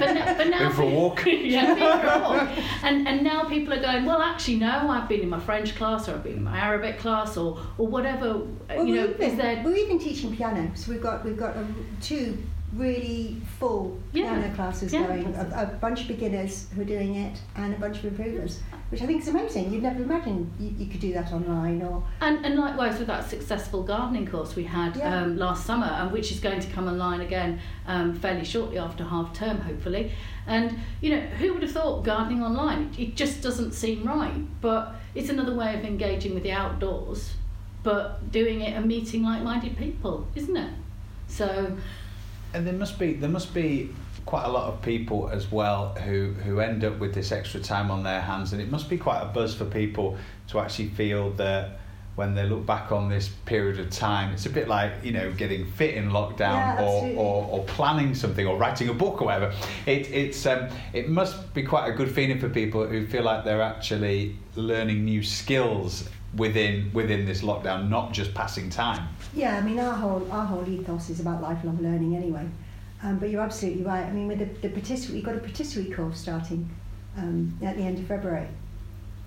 but, 0.00 0.12
now, 0.12 0.36
but 0.36 0.48
now, 0.48 0.58
been 0.58 0.72
for 0.72 0.82
a 0.82 0.86
walk. 0.86 1.24
yeah, 1.26 1.74
been 1.74 2.00
for 2.00 2.14
a 2.14 2.18
walk. 2.20 2.48
And 2.82 3.06
and 3.06 3.22
now 3.22 3.44
people 3.44 3.74
are 3.74 3.80
going. 3.80 4.06
Well, 4.06 4.22
actually, 4.22 4.56
no. 4.56 4.88
I've 4.88 5.06
been 5.06 5.20
in 5.20 5.28
my 5.28 5.38
French 5.38 5.76
class, 5.76 6.08
or 6.08 6.14
I've 6.14 6.24
been 6.24 6.38
in 6.38 6.44
my 6.44 6.58
Arabic 6.58 6.98
class, 6.98 7.36
or 7.36 7.60
or 7.76 7.86
whatever. 7.86 8.38
Well, 8.70 8.86
you 8.86 8.94
know, 8.94 9.04
even, 9.04 9.20
is 9.20 9.36
there? 9.36 9.62
We're 9.62 9.76
even 9.76 9.98
teaching 9.98 10.34
piano. 10.34 10.70
So 10.74 10.92
we've 10.92 11.02
got 11.02 11.22
we've 11.22 11.36
got 11.36 11.54
um, 11.54 11.86
two 12.00 12.42
really 12.74 13.36
full 13.58 13.98
yeah. 14.12 14.34
piano 14.34 14.54
classes 14.54 14.92
yeah. 14.92 15.06
going. 15.06 15.34
A, 15.34 15.70
a, 15.72 15.76
bunch 15.76 16.02
of 16.02 16.08
beginners 16.08 16.66
who 16.74 16.82
are 16.82 16.86
doing 16.86 17.14
it 17.14 17.40
and 17.54 17.72
a 17.72 17.78
bunch 17.78 17.98
of 17.98 18.06
improvers, 18.06 18.60
which 18.90 19.02
I 19.02 19.06
think 19.06 19.22
is 19.22 19.28
amazing. 19.28 19.72
You'd 19.72 19.82
never 19.82 20.02
imagine 20.02 20.52
you, 20.58 20.74
you 20.76 20.86
could 20.86 21.00
do 21.00 21.12
that 21.12 21.32
online 21.32 21.82
or. 21.82 22.04
And, 22.20 22.44
and 22.44 22.56
likewise 22.56 22.98
with 22.98 23.06
that 23.06 23.28
successful 23.28 23.82
gardening 23.82 24.26
course 24.26 24.56
we 24.56 24.64
had 24.64 25.00
um, 25.00 25.38
last 25.38 25.64
summer, 25.64 25.86
and 25.86 26.10
which 26.10 26.32
is 26.32 26.40
going 26.40 26.60
to 26.60 26.68
come 26.68 26.88
online 26.88 27.20
again 27.20 27.60
um, 27.86 28.14
fairly 28.14 28.44
shortly 28.44 28.78
after 28.78 29.04
half 29.04 29.32
term, 29.32 29.60
hopefully. 29.60 30.12
And 30.46 30.78
you 31.00 31.10
know, 31.10 31.20
who 31.20 31.54
would 31.54 31.62
have 31.62 31.72
thought 31.72 32.04
gardening 32.04 32.42
online? 32.42 32.92
It 32.98 33.16
just 33.16 33.42
doesn't 33.42 33.72
seem 33.72 34.04
right, 34.04 34.44
but 34.60 34.94
it's 35.14 35.28
another 35.28 35.54
way 35.54 35.74
of 35.78 35.84
engaging 35.84 36.34
with 36.34 36.42
the 36.42 36.52
outdoors, 36.52 37.34
but 37.82 38.30
doing 38.32 38.60
it 38.60 38.74
and 38.74 38.86
meeting 38.86 39.22
like-minded 39.22 39.76
people, 39.76 40.26
isn't 40.34 40.56
it? 40.56 40.72
So 41.28 41.76
and 42.56 42.66
there 42.66 42.74
must 42.74 42.98
be 42.98 43.12
there 43.12 43.28
must 43.28 43.52
be 43.52 43.90
quite 44.24 44.44
a 44.44 44.48
lot 44.48 44.72
of 44.72 44.82
people 44.82 45.28
as 45.28 45.52
well 45.52 45.94
who 46.04 46.32
who 46.44 46.58
end 46.60 46.84
up 46.84 46.98
with 46.98 47.14
this 47.14 47.30
extra 47.30 47.60
time 47.60 47.90
on 47.90 48.02
their 48.02 48.22
hands, 48.22 48.52
and 48.52 48.62
it 48.62 48.70
must 48.70 48.88
be 48.88 48.96
quite 48.96 49.20
a 49.20 49.26
buzz 49.26 49.54
for 49.54 49.66
people 49.66 50.16
to 50.48 50.58
actually 50.58 50.88
feel 50.88 51.30
that 51.32 51.78
when 52.14 52.34
they 52.34 52.46
look 52.46 52.64
back 52.64 52.92
on 52.92 53.10
this 53.10 53.28
period 53.44 53.78
of 53.78 53.90
time, 53.90 54.32
it's 54.32 54.46
a 54.46 54.50
bit 54.50 54.68
like 54.68 54.90
you 55.04 55.12
know 55.12 55.30
getting 55.32 55.66
fit 55.72 55.94
in 55.94 56.08
lockdown 56.08 56.78
yeah, 56.78 56.82
or, 56.82 57.06
or, 57.14 57.48
or 57.50 57.64
planning 57.64 58.14
something 58.14 58.46
or 58.46 58.56
writing 58.56 58.88
a 58.88 58.94
book 58.94 59.20
or 59.20 59.26
whatever. 59.26 59.52
It 59.84 60.10
it's 60.10 60.46
um, 60.46 60.68
it 60.94 61.10
must 61.10 61.52
be 61.52 61.62
quite 61.62 61.88
a 61.88 61.92
good 61.92 62.10
feeling 62.10 62.40
for 62.40 62.48
people 62.48 62.86
who 62.86 63.06
feel 63.06 63.22
like 63.22 63.44
they're 63.44 63.60
actually 63.60 64.34
learning 64.54 65.04
new 65.04 65.22
skills 65.22 66.08
within 66.36 66.90
within 66.92 67.24
this 67.24 67.42
lockdown, 67.42 67.88
not 67.88 68.12
just 68.12 68.34
passing 68.34 68.70
time. 68.70 69.08
Yeah, 69.34 69.56
I 69.56 69.60
mean 69.62 69.78
our 69.78 69.94
whole 69.94 70.30
our 70.30 70.46
whole 70.46 70.68
ethos 70.68 71.10
is 71.10 71.20
about 71.20 71.42
lifelong 71.42 71.78
learning 71.82 72.16
anyway. 72.16 72.46
Um, 73.02 73.18
but 73.18 73.30
you're 73.30 73.42
absolutely 73.42 73.84
right. 73.84 74.04
I 74.04 74.12
mean, 74.12 74.26
with 74.26 74.38
the, 74.38 74.68
the 74.68 74.74
patisserie, 74.74 75.16
we've 75.16 75.24
got 75.24 75.36
a 75.36 75.40
patisserie 75.40 75.90
course 75.90 76.18
starting 76.18 76.68
um, 77.16 77.56
at 77.62 77.76
the 77.76 77.82
end 77.82 77.98
of 77.98 78.06
February. 78.06 78.48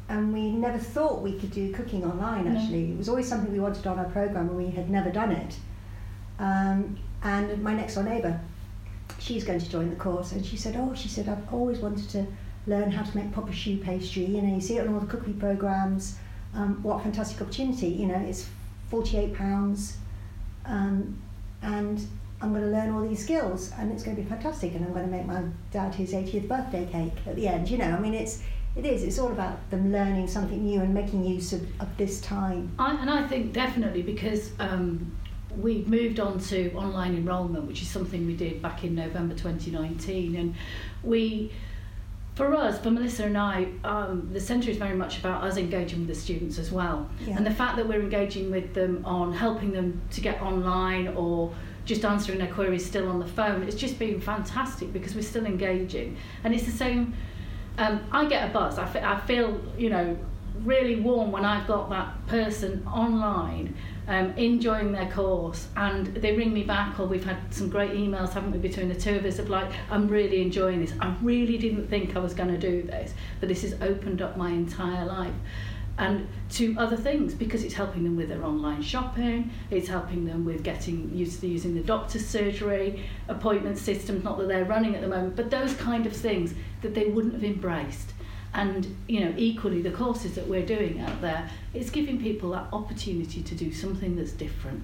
And 0.09 0.33
we 0.33 0.49
never 0.49 0.79
thought 0.79 1.21
we 1.21 1.37
could 1.37 1.51
do 1.51 1.71
cooking 1.71 2.03
online, 2.03 2.47
actually. 2.47 2.87
No. 2.87 2.93
It 2.95 2.97
was 2.97 3.09
always 3.09 3.27
something 3.27 3.51
we 3.51 3.59
wanted 3.59 3.85
on 3.85 3.99
our 3.99 4.09
programme 4.09 4.49
and 4.49 4.57
we 4.57 4.71
had 4.71 4.89
never 4.89 5.11
done 5.11 5.31
it. 5.31 5.55
Um, 6.39 6.97
and 7.21 7.61
my 7.61 7.75
next 7.75 7.93
door 7.93 8.03
neighbour, 8.03 8.39
she's 9.19 9.43
going 9.43 9.59
to 9.59 9.69
join 9.69 9.89
the 9.89 9.95
course, 9.97 10.31
and 10.31 10.43
she 10.43 10.57
said, 10.57 10.75
oh, 10.77 10.95
she 10.95 11.09
said, 11.09 11.29
I've 11.29 11.53
always 11.53 11.79
wanted 11.79 12.09
to 12.09 12.25
learn 12.65 12.91
how 12.91 13.03
to 13.03 13.17
make 13.17 13.31
proper 13.31 13.53
choux 13.53 13.77
pastry. 13.77 14.25
You 14.25 14.41
know, 14.41 14.55
you 14.55 14.61
see 14.61 14.77
it 14.77 14.87
on 14.87 14.93
all 14.93 14.99
the 14.99 15.05
cookery 15.05 15.33
programmes. 15.33 16.17
Um, 16.55 16.81
what 16.83 16.99
a 16.99 17.03
fantastic 17.03 17.41
opportunity. 17.41 17.87
You 17.87 18.07
know, 18.07 18.19
it's 18.19 18.47
£48 18.91 19.93
um, 20.65 21.21
and 21.61 22.07
I'm 22.41 22.53
going 22.53 22.63
to 22.63 22.71
learn 22.71 22.91
all 22.91 23.01
these 23.01 23.23
skills 23.23 23.71
and 23.77 23.91
it's 23.91 24.03
going 24.03 24.15
to 24.15 24.21
be 24.23 24.27
fantastic 24.27 24.73
and 24.73 24.85
I'm 24.85 24.93
going 24.93 25.05
to 25.05 25.11
make 25.11 25.25
my 25.25 25.43
dad 25.71 25.93
his 25.93 26.13
80th 26.13 26.47
birthday 26.47 26.87
cake 26.89 27.13
at 27.25 27.35
the 27.35 27.47
end 27.47 27.69
you 27.69 27.77
know 27.77 27.85
I 27.85 27.99
mean 27.99 28.13
it's 28.13 28.41
it 28.75 28.85
is 28.85 29.03
it's 29.03 29.19
all 29.19 29.31
about 29.31 29.69
them 29.71 29.91
learning 29.91 30.27
something 30.27 30.63
new 30.63 30.79
and 30.79 30.93
making 30.93 31.25
use 31.25 31.51
of, 31.53 31.61
of 31.81 31.97
this 31.97 32.21
time 32.21 32.71
I, 32.79 32.95
and 32.95 33.09
I 33.09 33.27
think 33.27 33.51
definitely 33.51 34.03
because 34.03 34.51
um, 34.59 35.11
we've 35.57 35.87
moved 35.87 36.19
on 36.19 36.39
to 36.39 36.71
online 36.73 37.15
enrolment 37.15 37.65
which 37.65 37.81
is 37.81 37.89
something 37.89 38.25
we 38.25 38.35
did 38.35 38.61
back 38.61 38.83
in 38.83 38.95
November 38.95 39.35
2019 39.35 40.35
and 40.37 40.55
we 41.03 41.51
for 42.39 42.55
us, 42.55 42.79
for 42.79 42.89
Melissa 42.89 43.25
and 43.25 43.37
I, 43.37 43.67
um, 43.83 44.29
the 44.31 44.39
centre 44.39 44.71
is 44.71 44.77
very 44.77 44.95
much 44.95 45.19
about 45.19 45.43
us 45.43 45.57
engaging 45.57 45.99
with 45.99 46.07
the 46.07 46.15
students 46.15 46.57
as 46.57 46.71
well. 46.71 47.09
Yeah. 47.27 47.35
And 47.35 47.45
the 47.45 47.51
fact 47.51 47.75
that 47.75 47.85
we're 47.85 47.99
engaging 47.99 48.49
with 48.49 48.73
them 48.73 49.03
on 49.03 49.33
helping 49.33 49.73
them 49.73 50.01
to 50.11 50.21
get 50.21 50.41
online 50.41 51.09
or 51.09 51.53
just 51.83 52.05
answering 52.05 52.37
their 52.37 52.53
queries 52.53 52.85
still 52.85 53.09
on 53.09 53.19
the 53.19 53.27
phone, 53.27 53.63
it's 53.63 53.75
just 53.75 53.99
been 53.99 54.21
fantastic 54.21 54.93
because 54.93 55.15
we're 55.15 55.21
still 55.21 55.45
engaging. 55.45 56.15
And 56.45 56.55
it's 56.55 56.63
the 56.63 56.71
same, 56.71 57.13
um, 57.77 57.99
I 58.09 58.25
get 58.25 58.49
a 58.49 58.53
buzz. 58.53 58.79
I, 58.79 58.85
f- 58.85 59.03
I 59.03 59.19
feel, 59.27 59.59
you 59.77 59.89
know, 59.89 60.17
really 60.63 60.97
warm 61.01 61.33
when 61.33 61.43
I've 61.43 61.67
got 61.67 61.89
that 61.89 62.25
person 62.27 62.87
online 62.87 63.75
um, 64.09 64.31
enjoying 64.31 64.91
their 64.91 65.09
course 65.11 65.67
and 65.77 66.07
they 66.07 66.35
ring 66.35 66.51
me 66.51 66.63
back 66.63 66.99
or 66.99 67.05
we've 67.05 67.23
had 67.23 67.37
some 67.53 67.69
great 67.69 67.91
emails 67.91 68.33
haven't 68.33 68.51
we 68.51 68.57
between 68.57 68.89
the 68.89 68.99
two 68.99 69.15
of 69.15 69.23
us 69.23 69.37
of 69.37 69.49
like 69.49 69.71
I'm 69.91 70.07
really 70.07 70.41
enjoying 70.41 70.81
this. 70.81 70.93
I 70.99 71.15
really 71.21 71.59
didn't 71.59 71.87
think 71.87 72.15
I 72.15 72.19
was 72.19 72.33
going 72.33 72.49
to 72.49 72.57
do 72.57 72.81
this 72.81 73.13
but 73.39 73.47
this 73.47 73.61
has 73.61 73.75
opened 73.81 74.21
up 74.21 74.35
my 74.35 74.49
entire 74.49 75.05
life. 75.05 75.33
And 75.99 76.27
to 76.51 76.75
other 76.79 76.95
things 76.95 77.35
because 77.35 77.63
it's 77.63 77.75
helping 77.75 78.03
them 78.03 78.15
with 78.15 78.29
their 78.29 78.43
online 78.43 78.81
shopping, 78.81 79.51
it's 79.69 79.87
helping 79.87 80.25
them 80.25 80.43
with 80.43 80.63
getting 80.63 81.13
used 81.13 81.41
to 81.41 81.47
using 81.47 81.75
the 81.75 81.81
doctor's 81.81 82.25
surgery, 82.25 83.05
appointment 83.27 83.77
systems, 83.77 84.23
not 84.23 84.39
that 84.39 84.47
they're 84.47 84.65
running 84.65 84.95
at 84.95 85.01
the 85.01 85.07
moment, 85.07 85.35
but 85.35 85.51
those 85.51 85.75
kind 85.75 86.07
of 86.07 86.13
things 86.13 86.55
that 86.81 86.95
they 86.95 87.05
wouldn't 87.05 87.33
have 87.33 87.43
embraced 87.43 88.13
and 88.53 88.95
you 89.07 89.19
know 89.19 89.33
equally 89.37 89.81
the 89.81 89.91
courses 89.91 90.33
that 90.35 90.47
we're 90.47 90.65
doing 90.65 90.99
out 90.99 91.21
there 91.21 91.49
it's 91.73 91.89
giving 91.89 92.19
people 92.19 92.49
that 92.51 92.65
opportunity 92.73 93.41
to 93.43 93.53
do 93.55 93.71
something 93.71 94.15
that's 94.15 94.31
different 94.31 94.83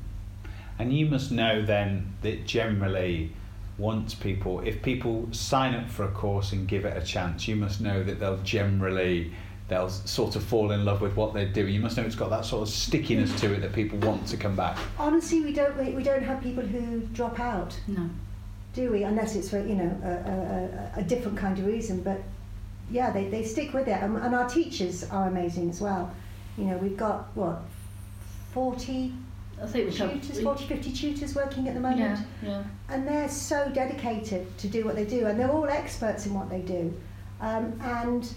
and 0.77 0.93
you 0.93 1.05
must 1.07 1.31
know 1.31 1.61
then 1.65 2.13
that 2.21 2.45
generally 2.45 3.31
once 3.77 4.13
people, 4.15 4.61
if 4.61 4.81
people 4.81 5.27
sign 5.31 5.73
up 5.75 5.89
for 5.89 6.05
a 6.05 6.11
course 6.11 6.53
and 6.53 6.65
give 6.65 6.85
it 6.85 6.95
a 6.95 7.05
chance, 7.05 7.45
you 7.45 7.57
must 7.57 7.81
know 7.81 8.01
that 8.03 8.21
they'll 8.21 8.37
generally 8.41 9.33
they'll 9.67 9.89
sort 9.89 10.37
of 10.37 10.43
fall 10.43 10.71
in 10.71 10.85
love 10.85 11.01
with 11.01 11.15
what 11.17 11.33
they're 11.33 11.49
doing. 11.51 11.73
You 11.73 11.81
must 11.81 11.97
know 11.97 12.03
it's 12.03 12.15
got 12.15 12.29
that 12.29 12.45
sort 12.45 12.61
of 12.61 12.69
stickiness 12.73 13.37
to 13.41 13.53
it 13.53 13.59
that 13.59 13.73
people 13.73 13.97
want 13.99 14.27
to 14.27 14.37
come 14.37 14.55
back. 14.55 14.77
Honestly, 14.97 15.41
we 15.41 15.51
don't 15.51 15.75
we, 15.77 15.91
we 15.91 16.03
don't 16.03 16.23
have 16.23 16.41
people 16.41 16.63
who 16.65 17.01
drop 17.13 17.37
out, 17.39 17.77
No. 17.87 18.09
do 18.73 18.91
we? 18.93 19.03
Unless 19.03 19.35
it's 19.35 19.49
for 19.49 19.59
you 19.59 19.75
know 19.75 19.99
a, 20.03 20.09
a, 20.09 20.99
a- 20.99 21.01
a 21.01 21.03
different 21.03 21.37
kind 21.37 21.59
of 21.59 21.65
reason. 21.65 22.01
But 22.01 22.21
yeah, 22.91 23.11
they, 23.11 23.27
they 23.27 23.43
stick 23.43 23.73
with 23.73 23.87
it, 23.87 24.01
and, 24.01 24.17
and 24.17 24.35
our 24.35 24.47
teachers 24.47 25.03
are 25.09 25.27
amazing 25.27 25.69
as 25.69 25.81
well. 25.81 26.13
You 26.57 26.65
know, 26.65 26.77
we've 26.77 26.97
got 26.97 27.27
what 27.35 27.61
forty 28.53 29.13
I 29.61 29.65
think 29.67 29.93
tutors, 29.93 30.41
40, 30.41 30.65
50 30.65 30.91
tutors 30.91 31.35
working 31.35 31.67
at 31.67 31.75
the 31.75 31.79
moment. 31.79 32.19
Yeah, 32.43 32.49
yeah. 32.49 32.63
and 32.89 33.07
they're 33.07 33.29
so 33.29 33.71
dedicated 33.73 34.57
to 34.57 34.67
do 34.67 34.83
what 34.83 34.95
they 34.95 35.05
do, 35.05 35.27
and 35.27 35.39
they're 35.39 35.51
all 35.51 35.69
experts 35.69 36.25
in 36.25 36.33
what 36.33 36.49
they 36.49 36.59
do, 36.59 36.93
um, 37.39 37.79
and 37.81 38.29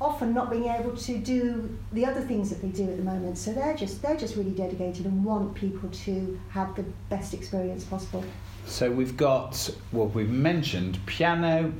often 0.00 0.34
not 0.34 0.50
being 0.50 0.64
able 0.64 0.96
to 0.96 1.18
do 1.18 1.76
the 1.92 2.04
other 2.04 2.20
things 2.20 2.50
that 2.50 2.60
they 2.60 2.68
do 2.68 2.84
at 2.90 2.96
the 2.96 3.04
moment. 3.04 3.38
So 3.38 3.52
they're 3.52 3.76
just 3.76 4.02
they're 4.02 4.16
just 4.16 4.36
really 4.36 4.50
dedicated 4.50 5.06
and 5.06 5.24
want 5.24 5.54
people 5.54 5.88
to 5.88 6.40
have 6.50 6.74
the 6.74 6.84
best 7.08 7.34
experience 7.34 7.84
possible. 7.84 8.24
So 8.66 8.90
we've 8.90 9.16
got, 9.16 9.70
well, 9.92 10.06
we've 10.08 10.30
mentioned 10.30 10.98
piano, 11.06 11.72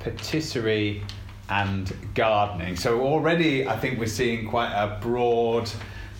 patisserie, 0.00 1.02
and 1.48 1.92
gardening. 2.14 2.76
So 2.76 3.00
already 3.00 3.68
I 3.68 3.78
think 3.78 3.98
we're 3.98 4.06
seeing 4.06 4.48
quite 4.48 4.72
a 4.72 4.98
broad 5.00 5.70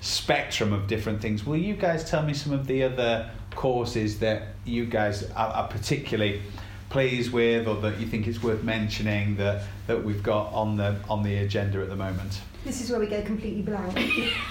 spectrum 0.00 0.73
of 0.73 0.87
different 0.87 1.21
things. 1.21 1.45
Will 1.45 1.56
you 1.56 1.75
guys 1.75 2.09
tell 2.09 2.23
me 2.23 2.33
some 2.33 2.52
of 2.52 2.66
the 2.66 2.85
other 2.85 3.30
courses 3.54 4.18
that 4.21 4.49
you 4.64 4.85
guys 4.85 5.25
are, 5.30 5.49
are 5.49 5.68
particularly 5.68 6.42
pleased 6.90 7.33
with 7.33 7.66
or 7.66 7.76
that 7.80 7.99
you 7.99 8.06
think 8.06 8.28
it's 8.28 8.42
worth 8.42 8.62
mentioning 8.62 9.37
that, 9.37 9.64
that 9.87 10.04
we've 10.04 10.23
got 10.23 10.52
on 10.52 10.76
the 10.76 10.97
on 11.11 11.23
the 11.23 11.37
agenda 11.38 11.80
at 11.83 11.88
the 11.88 11.97
moment? 11.97 12.40
This 12.64 12.80
is 12.80 12.90
where 12.90 12.99
we 12.99 13.06
go 13.06 13.23
completely 13.23 13.62
blank. 13.62 13.97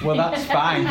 Well, 0.01 0.15
that's 0.15 0.45
fine. 0.59 0.83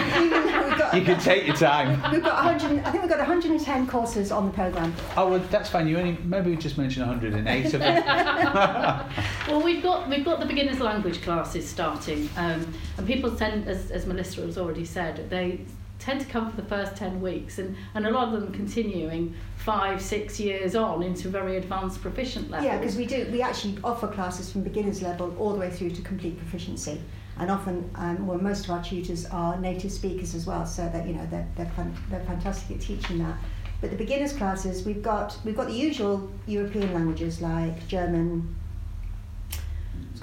You 0.95 1.05
can 1.07 1.19
take 1.19 1.47
your 1.47 1.57
time. 1.57 1.88
we've 2.12 2.23
got 2.23 2.45
100, 2.45 2.85
I 2.85 2.91
think 2.91 3.03
we've 3.03 3.11
got 3.11 3.19
110 3.19 3.87
courses 3.87 4.31
on 4.31 4.45
the 4.45 4.53
programme. 4.53 4.95
Oh, 5.17 5.31
well, 5.31 5.38
that's 5.50 5.71
fine. 5.71 5.88
You 5.88 5.97
only 5.99 6.19
maybe 6.25 6.50
we 6.50 6.57
just 6.57 6.76
mentioned 6.76 7.07
108 7.07 7.64
of 7.73 7.81
them. 7.81 9.11
Well, 9.46 9.60
we've 9.62 9.82
got 9.82 10.08
we've 10.08 10.24
got 10.24 10.40
the 10.40 10.46
beginners 10.46 10.80
language 10.80 11.20
classes 11.20 11.68
starting, 11.68 12.30
um, 12.36 12.72
and 12.96 13.06
people 13.06 13.36
tend, 13.36 13.68
as, 13.68 13.90
as 13.90 14.06
Melissa 14.06 14.40
has 14.40 14.56
already 14.56 14.86
said, 14.86 15.28
they 15.28 15.60
tend 15.98 16.20
to 16.22 16.26
come 16.26 16.50
for 16.50 16.56
the 16.56 16.66
first 16.66 16.96
ten 16.96 17.20
weeks, 17.20 17.58
and, 17.58 17.76
and 17.94 18.06
a 18.06 18.10
lot 18.10 18.32
of 18.32 18.40
them 18.40 18.52
continuing 18.52 19.34
five 19.58 20.00
six 20.00 20.40
years 20.40 20.74
on 20.74 21.02
into 21.02 21.28
very 21.28 21.58
advanced 21.58 22.00
proficient 22.00 22.50
levels. 22.50 22.66
Yeah, 22.66 22.78
because 22.78 22.96
we 22.96 23.04
do. 23.04 23.28
We 23.30 23.42
actually 23.42 23.76
offer 23.84 24.08
classes 24.08 24.50
from 24.50 24.62
beginners 24.62 25.02
level 25.02 25.34
all 25.38 25.52
the 25.52 25.58
way 25.58 25.68
through 25.68 25.90
to 25.90 26.00
complete 26.00 26.38
proficiency, 26.38 26.98
and 27.38 27.50
often, 27.50 27.90
um, 27.96 28.26
well, 28.26 28.38
most 28.38 28.64
of 28.64 28.70
our 28.70 28.82
tutors 28.82 29.26
are 29.26 29.58
native 29.60 29.92
speakers 29.92 30.34
as 30.34 30.46
well, 30.46 30.64
so 30.64 30.88
that 30.88 31.06
you 31.06 31.12
know 31.12 31.26
they're 31.30 31.46
they're, 31.56 31.70
fan- 31.76 31.94
they're 32.08 32.24
fantastic 32.24 32.78
at 32.78 32.82
teaching 32.82 33.18
that. 33.18 33.36
But 33.82 33.90
the 33.90 33.96
beginners 33.98 34.32
classes, 34.32 34.86
we've 34.86 35.02
got 35.02 35.36
we've 35.44 35.56
got 35.56 35.66
the 35.66 35.74
usual 35.74 36.30
European 36.46 36.94
languages 36.94 37.42
like 37.42 37.86
German. 37.88 38.56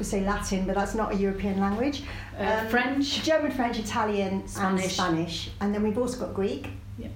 I 0.01 0.03
going 0.03 0.03
to 0.03 0.09
say 0.09 0.21
Latin, 0.25 0.65
but 0.65 0.73
that's 0.75 0.95
not 0.95 1.13
a 1.13 1.15
European 1.15 1.59
language. 1.59 2.01
Uh, 2.37 2.65
French. 2.69 3.21
German, 3.23 3.51
French, 3.51 3.77
Italian, 3.77 4.41
and 4.41 4.49
Spanish. 4.49 4.93
Spanish, 4.93 5.49
and 5.59 5.73
then 5.75 5.83
we've 5.83 5.97
also 5.97 6.17
got 6.25 6.33
Greek. 6.33 6.69
Yeah. 6.97 7.09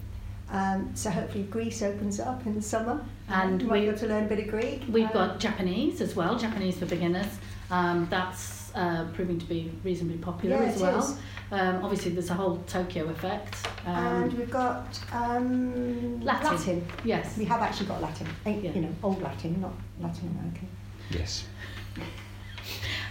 Um, 0.52 0.92
so 0.94 1.10
hopefully 1.10 1.46
Greece 1.46 1.82
opens 1.82 2.20
up 2.20 2.46
in 2.46 2.54
the 2.54 2.62
summer, 2.62 3.04
And 3.28 3.60
you 3.62 3.68
might 3.68 3.82
we- 3.86 3.90
be 3.92 3.98
to 3.98 4.06
learn 4.08 4.26
a 4.26 4.28
bit 4.28 4.40
of 4.40 4.50
Greek. 4.50 4.84
We've 4.88 5.08
Um, 5.08 5.14
got 5.14 5.40
Japanese 5.40 6.00
as 6.00 6.16
well, 6.16 6.38
Japanese 6.38 6.78
for 6.78 6.86
beginners. 6.86 7.26
Um, 7.72 8.06
that's 8.12 8.72
uh, 8.76 9.06
proving 9.16 9.40
to 9.40 9.46
be 9.46 9.72
reasonably 9.84 10.18
popular 10.18 10.58
Yeah, 10.58 10.70
as 10.70 10.82
well. 10.82 11.00
is. 11.00 11.18
Um, 11.52 11.84
obviously, 11.84 12.12
there's 12.12 12.30
a 12.30 12.34
whole 12.36 12.58
Tokyo 12.68 13.06
effect. 13.10 13.56
and 13.88 14.32
Um, 14.32 14.38
we've 14.38 14.52
got 14.52 15.00
um, 15.12 16.22
Latin. 16.22 16.86
yes. 17.04 17.36
We 17.38 17.46
have 17.46 17.62
actually 17.62 17.88
got 17.88 18.02
Latin, 18.02 18.28
Yeah. 18.46 18.72
you 18.76 18.82
know, 18.82 18.94
old 19.02 19.22
Latin, 19.24 19.60
not 19.62 19.74
Latin 20.00 20.28
American. 20.38 20.68
yes. 21.10 21.46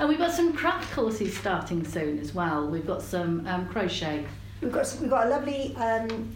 And 0.00 0.08
we've 0.08 0.18
got 0.18 0.32
some 0.32 0.52
craft 0.52 0.90
courses 0.92 1.36
starting 1.36 1.84
soon 1.84 2.18
as 2.18 2.34
well. 2.34 2.66
We've 2.66 2.86
got 2.86 3.00
some 3.02 3.46
um, 3.46 3.68
crochet. 3.68 4.24
We've 4.60 4.72
got 4.72 4.96
we've 5.00 5.10
got 5.10 5.26
a 5.26 5.30
lovely. 5.30 5.74
Um, 5.76 6.34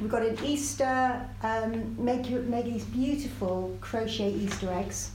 we've 0.00 0.10
got 0.10 0.22
an 0.22 0.36
Easter. 0.44 1.26
Um, 1.42 1.96
make 2.02 2.28
you 2.28 2.40
make 2.42 2.66
these 2.66 2.84
beautiful 2.84 3.76
crochet 3.80 4.30
Easter 4.32 4.70
eggs, 4.70 5.12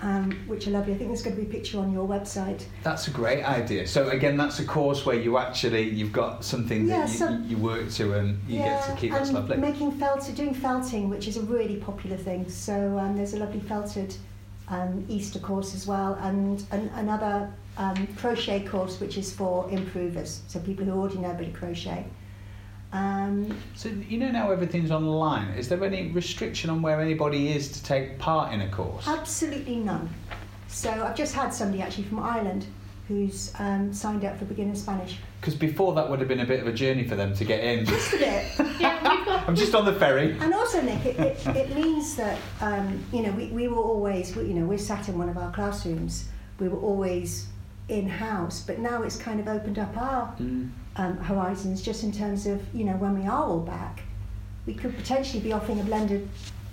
um, 0.00 0.32
which 0.48 0.66
are 0.66 0.70
lovely. 0.72 0.94
I 0.94 0.96
think 0.96 1.10
there's 1.10 1.22
going 1.22 1.36
to 1.36 1.42
be 1.42 1.48
a 1.48 1.50
picture 1.52 1.78
on 1.78 1.92
your 1.92 2.08
website. 2.08 2.64
That's 2.82 3.06
a 3.06 3.12
great 3.12 3.44
idea. 3.44 3.86
So 3.86 4.08
again, 4.08 4.36
that's 4.36 4.58
a 4.58 4.64
course 4.64 5.06
where 5.06 5.16
you 5.16 5.38
actually 5.38 5.88
you've 5.88 6.12
got 6.12 6.44
something 6.44 6.88
that 6.88 7.08
you, 7.08 7.14
some- 7.14 7.44
you 7.48 7.58
work 7.58 7.90
to 7.92 8.14
and 8.14 8.40
you 8.48 8.58
get 8.58 8.84
to 8.86 8.96
keep. 8.96 9.12
That's 9.12 9.28
and 9.28 9.38
lovely. 9.38 9.58
making 9.58 9.92
felt 10.00 10.28
doing 10.34 10.54
felting, 10.54 11.08
which 11.08 11.28
is 11.28 11.36
a 11.36 11.42
really 11.42 11.76
popular 11.76 12.16
thing. 12.16 12.48
So 12.48 12.98
um, 12.98 13.16
there's 13.16 13.34
a 13.34 13.38
lovely 13.38 13.60
felted 13.60 14.16
um, 14.72 15.04
Easter 15.08 15.38
course 15.38 15.74
as 15.74 15.86
well, 15.86 16.14
and, 16.22 16.64
and 16.70 16.90
another 16.94 17.52
um, 17.76 18.06
crochet 18.16 18.60
course 18.64 19.00
which 19.00 19.18
is 19.18 19.32
for 19.32 19.68
improvers, 19.70 20.40
so 20.48 20.58
people 20.60 20.84
who 20.84 20.92
already 20.92 21.18
know 21.18 21.30
a 21.30 21.34
bit 21.34 21.48
of 21.48 21.54
crochet. 21.54 22.04
Um, 22.92 23.56
So 23.74 23.88
you 23.88 24.18
know 24.18 24.30
now 24.30 24.50
everything's 24.50 24.90
online. 24.90 25.48
Is 25.54 25.68
there 25.68 25.82
any 25.84 26.10
restriction 26.12 26.68
on 26.70 26.82
where 26.82 27.00
anybody 27.00 27.52
is 27.52 27.70
to 27.72 27.82
take 27.84 28.18
part 28.18 28.52
in 28.52 28.60
a 28.62 28.68
course? 28.70 29.06
absolutely 29.08 29.76
none. 29.76 30.08
So 30.68 30.90
I've 30.90 31.16
just 31.16 31.34
had 31.34 31.52
somebody 31.52 31.82
actually 31.82 32.04
from 32.04 32.20
Ireland 32.20 32.66
who's 33.16 33.52
um, 33.58 33.92
signed 33.92 34.24
up 34.24 34.38
for 34.38 34.44
beginner 34.46 34.74
Spanish. 34.74 35.18
Because 35.40 35.54
before 35.54 35.94
that 35.94 36.08
would 36.08 36.18
have 36.20 36.28
been 36.28 36.40
a 36.40 36.46
bit 36.46 36.60
of 36.60 36.66
a 36.66 36.72
journey 36.72 37.06
for 37.06 37.14
them 37.14 37.34
to 37.34 37.44
get 37.44 37.62
in. 37.62 37.84
Just 37.84 38.14
a 38.14 38.18
bit. 38.18 38.46
Yeah, 38.80 39.02
got. 39.02 39.28
I'm 39.48 39.54
just 39.56 39.74
on 39.74 39.84
the 39.84 39.92
ferry. 39.92 40.36
And 40.40 40.54
also, 40.54 40.80
Nick, 40.80 41.04
it, 41.04 41.18
it, 41.18 41.46
it 41.56 41.74
means 41.76 42.16
that, 42.16 42.38
um, 42.60 43.02
you 43.12 43.22
know, 43.22 43.32
we, 43.32 43.46
we 43.48 43.68
were 43.68 43.82
always, 43.82 44.34
we- 44.34 44.44
you 44.46 44.54
know, 44.54 44.64
we're 44.66 44.78
sat 44.78 45.08
in 45.08 45.18
one 45.18 45.28
of 45.28 45.36
our 45.36 45.52
classrooms, 45.52 46.28
we 46.58 46.68
were 46.68 46.78
always 46.80 47.48
in-house, 47.88 48.62
but 48.66 48.78
now 48.78 49.02
it's 49.02 49.16
kind 49.16 49.40
of 49.40 49.48
opened 49.48 49.78
up 49.78 49.94
our 49.96 50.34
Mm. 50.40 50.70
um, 50.96 51.16
horizons 51.18 51.82
just 51.82 52.04
in 52.04 52.12
terms 52.12 52.46
of, 52.46 52.62
you 52.74 52.84
know, 52.84 52.92
when 52.94 53.18
we 53.18 53.26
are 53.26 53.44
all 53.44 53.60
back, 53.60 54.02
we 54.66 54.72
could 54.74 54.96
potentially 54.96 55.42
be 55.42 55.52
offering 55.52 55.80
a 55.80 55.84
blended 55.84 56.28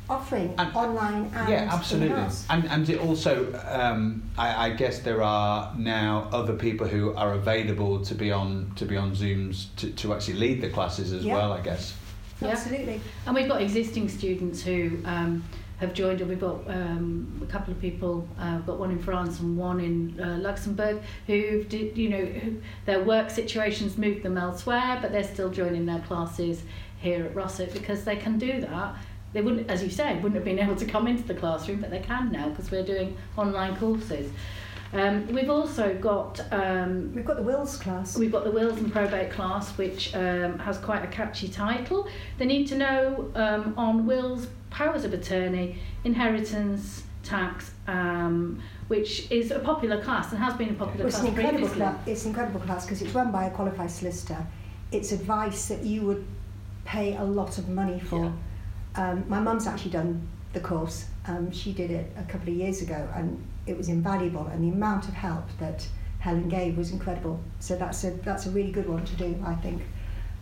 offering, 0.09 0.53
And- 0.57 0.75
online 0.75 1.31
and 1.35 1.49
yeah, 1.49 1.69
absolutely. 1.71 2.09
in-house. 2.09 2.45
And 2.49 2.65
and 2.65 2.89
it 2.89 2.99
also, 2.99 3.53
um, 3.67 4.23
I, 4.37 4.67
I 4.67 4.69
guess 4.71 4.99
there 4.99 5.21
are 5.21 5.73
now 5.77 6.27
other 6.31 6.53
people 6.53 6.87
who 6.87 7.13
are 7.15 7.33
available 7.33 8.03
to 8.05 8.15
be 8.15 8.31
on 8.31 8.71
to 8.75 8.85
be 8.85 8.97
on 8.97 9.11
Zooms 9.15 9.67
to, 9.77 9.91
to 9.91 10.13
actually 10.13 10.35
lead 10.35 10.61
the 10.61 10.69
classes 10.69 11.13
as 11.13 11.23
Yeah. 11.23 11.35
well. 11.35 11.53
I 11.53 11.61
guess. 11.61 11.93
Yeah. 12.41 12.49
Absolutely. 12.49 13.01
And 13.25 13.35
we've 13.35 13.47
got 13.47 13.61
existing 13.61 14.07
students 14.09 14.63
who 14.63 14.99
um, 15.05 15.43
have 15.79 15.93
joined, 15.93 16.21
and 16.21 16.29
we've 16.29 16.39
got 16.39 16.59
um, 16.69 17.39
a 17.43 17.45
couple 17.51 17.73
of 17.73 17.81
people. 17.81 18.27
Uh, 18.39 18.53
we've 18.55 18.65
got 18.65 18.79
one 18.79 18.91
in 18.91 18.99
France 18.99 19.41
and 19.41 19.57
one 19.57 19.79
in 19.81 20.19
uh, 20.21 20.37
Luxembourg 20.37 21.01
who, 21.27 21.63
did, 21.65 21.97
you 21.97 22.09
know, 22.09 22.23
who, 22.25 22.55
their 22.85 23.03
work 23.03 23.29
situations 23.29 23.97
moved 23.97 24.23
them 24.23 24.37
elsewhere, 24.37 24.99
but 25.01 25.11
they're 25.11 25.23
still 25.35 25.49
joining 25.49 25.85
their 25.85 25.99
classes 25.99 26.63
here 27.01 27.25
at 27.25 27.33
Rossett 27.35 27.73
because 27.73 28.03
they 28.05 28.15
can 28.15 28.37
do 28.37 28.61
that. 28.61 28.95
They 29.33 29.41
wouldn't, 29.41 29.69
as 29.69 29.83
you 29.83 29.89
said, 29.89 30.23
wouldn't 30.23 30.35
have 30.35 30.45
been 30.45 30.59
able 30.59 30.75
to 30.75 30.85
come 30.85 31.07
into 31.07 31.23
the 31.23 31.35
classroom, 31.35 31.81
but 31.81 31.91
they 31.91 31.99
can 31.99 32.31
now 32.31 32.49
because 32.49 32.71
we're 32.71 32.83
doing 32.83 33.15
online 33.37 33.75
courses. 33.77 34.31
Um, 34.91 35.27
we've 35.27 35.51
also 35.51 35.93
got 35.95 36.41
um, 36.51 37.13
We've 37.13 37.25
got 37.25 37.37
the 37.37 37.43
Wills 37.43 37.77
class. 37.77 38.17
We've 38.17 38.31
got 38.31 38.43
the 38.43 38.51
wills 38.51 38.79
and 38.79 38.91
probate 38.91 39.31
class, 39.31 39.77
which 39.77 40.15
um, 40.15 40.57
has 40.59 40.79
quite 40.79 41.03
a 41.03 41.07
catchy 41.07 41.47
title. 41.47 42.07
They 42.39 42.45
need 42.45 42.67
to 42.67 42.77
know 42.77 43.31
um, 43.35 43.75
on 43.77 44.07
wills, 44.07 44.47
powers 44.71 45.03
of 45.03 45.13
attorney, 45.13 45.77
inheritance, 46.03 47.03
tax, 47.23 47.71
um, 47.87 48.59
which 48.87 49.29
is 49.31 49.51
a 49.51 49.59
popular 49.59 50.01
class 50.01 50.31
and 50.31 50.41
has 50.41 50.55
been 50.55 50.69
a 50.69 50.73
popular 50.73 51.05
Well, 51.05 51.07
it's 51.07 51.19
class 51.19 51.27
an 51.27 51.37
incredible 51.37 51.69
class. 51.69 52.07
It's 52.07 52.23
an 52.23 52.29
incredible 52.29 52.59
class 52.61 52.85
because 52.85 53.01
it's 53.03 53.13
run 53.13 53.31
by 53.31 53.45
a 53.45 53.51
qualified 53.51 53.91
solicitor. 53.91 54.43
It's 54.91 55.11
advice 55.11 55.67
that 55.67 55.83
you 55.83 56.01
would 56.01 56.25
pay 56.85 57.15
a 57.15 57.23
lot 57.23 57.59
of 57.59 57.69
money 57.69 57.99
for. 57.99 58.33
Um, 58.95 59.25
my 59.27 59.39
mum's 59.39 59.67
actually 59.67 59.91
done 59.91 60.27
the 60.53 60.59
course. 60.59 61.05
Um, 61.27 61.51
she 61.51 61.73
did 61.73 61.91
it 61.91 62.11
a 62.17 62.23
couple 62.23 62.49
of 62.49 62.55
years 62.55 62.81
ago, 62.81 63.07
and 63.15 63.45
it 63.67 63.77
was 63.77 63.87
invaluable. 63.89 64.47
And 64.47 64.63
the 64.63 64.69
amount 64.75 65.07
of 65.07 65.13
help 65.13 65.45
that 65.59 65.87
Helen 66.19 66.49
gave 66.49 66.77
was 66.77 66.91
incredible. 66.91 67.39
So 67.59 67.75
that's 67.75 68.03
a 68.03 68.11
that's 68.11 68.45
a 68.45 68.51
really 68.51 68.71
good 68.71 68.89
one 68.89 69.05
to 69.05 69.15
do, 69.15 69.41
I 69.45 69.55
think. 69.55 69.81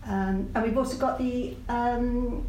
Um, 0.05 0.49
and 0.55 0.63
we've 0.63 0.77
also 0.77 0.97
got 0.97 1.19
the 1.19 1.55
um, 1.67 2.47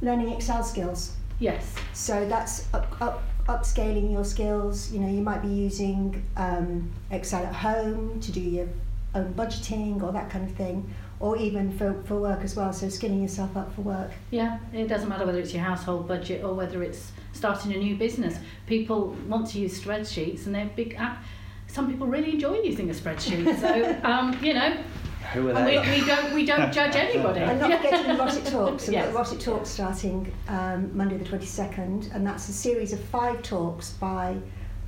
learning 0.00 0.30
Excel 0.30 0.64
skills. 0.64 1.16
Yes, 1.40 1.74
So 1.92 2.26
that's 2.28 2.72
up, 2.72 2.96
up, 3.02 3.22
upscaling 3.46 4.10
your 4.12 4.24
skills. 4.24 4.92
You 4.92 5.00
know, 5.00 5.08
you 5.08 5.20
might 5.20 5.42
be 5.42 5.48
using 5.48 6.24
um, 6.36 6.90
Excel 7.10 7.44
at 7.44 7.54
home 7.54 8.20
to 8.20 8.32
do 8.32 8.40
your 8.40 8.68
own 9.14 9.34
budgeting 9.34 10.02
or 10.02 10.12
that 10.12 10.30
kind 10.30 10.48
of 10.48 10.56
thing, 10.56 10.92
or 11.20 11.36
even 11.36 11.70
for, 11.76 11.94
for 12.04 12.16
work 12.16 12.42
as 12.42 12.56
well. 12.56 12.72
So 12.72 12.88
skinning 12.88 13.22
yourself 13.22 13.56
up 13.56 13.74
for 13.74 13.82
work. 13.82 14.10
Yeah, 14.30 14.58
it 14.72 14.88
doesn't 14.88 15.08
matter 15.08 15.24
whether 15.26 15.38
it's 15.38 15.52
your 15.54 15.62
household 15.62 16.08
budget 16.08 16.44
or 16.44 16.54
whether 16.54 16.82
it's 16.82 17.12
starting 17.32 17.72
a 17.72 17.76
new 17.76 17.96
business. 17.96 18.36
People 18.66 19.16
want 19.28 19.48
to 19.50 19.58
use 19.58 19.80
spreadsheets 19.80 20.46
and 20.46 20.54
they're 20.54 20.70
big. 20.76 20.94
App. 20.94 21.22
Some 21.66 21.90
people 21.90 22.06
really 22.06 22.32
enjoy 22.32 22.60
using 22.60 22.90
a 22.90 22.92
spreadsheet. 22.94 23.58
So 23.60 24.00
um, 24.08 24.38
you 24.44 24.54
know, 24.54 24.76
Who 25.32 25.50
are 25.50 25.54
they? 25.54 25.78
we, 25.78 26.00
we 26.00 26.06
don't 26.06 26.34
we 26.34 26.44
don't 26.46 26.72
judge 26.72 26.94
anybody. 26.94 27.40
And 27.40 27.58
not 27.60 27.80
forgetting 27.82 28.06
the 28.16 28.22
Rossett 28.22 28.46
Talks. 28.50 28.84
So 28.84 28.92
Yes. 28.92 29.06
we've 29.06 29.14
got 29.14 29.26
Rossett 29.26 29.40
Talks 29.40 29.70
starting 29.70 30.32
um, 30.48 30.96
Monday 30.96 31.16
the 31.16 31.24
22nd, 31.24 32.14
and 32.14 32.26
that's 32.26 32.48
a 32.48 32.52
series 32.52 32.92
of 32.92 33.00
five 33.00 33.42
talks 33.42 33.92
by 33.94 34.36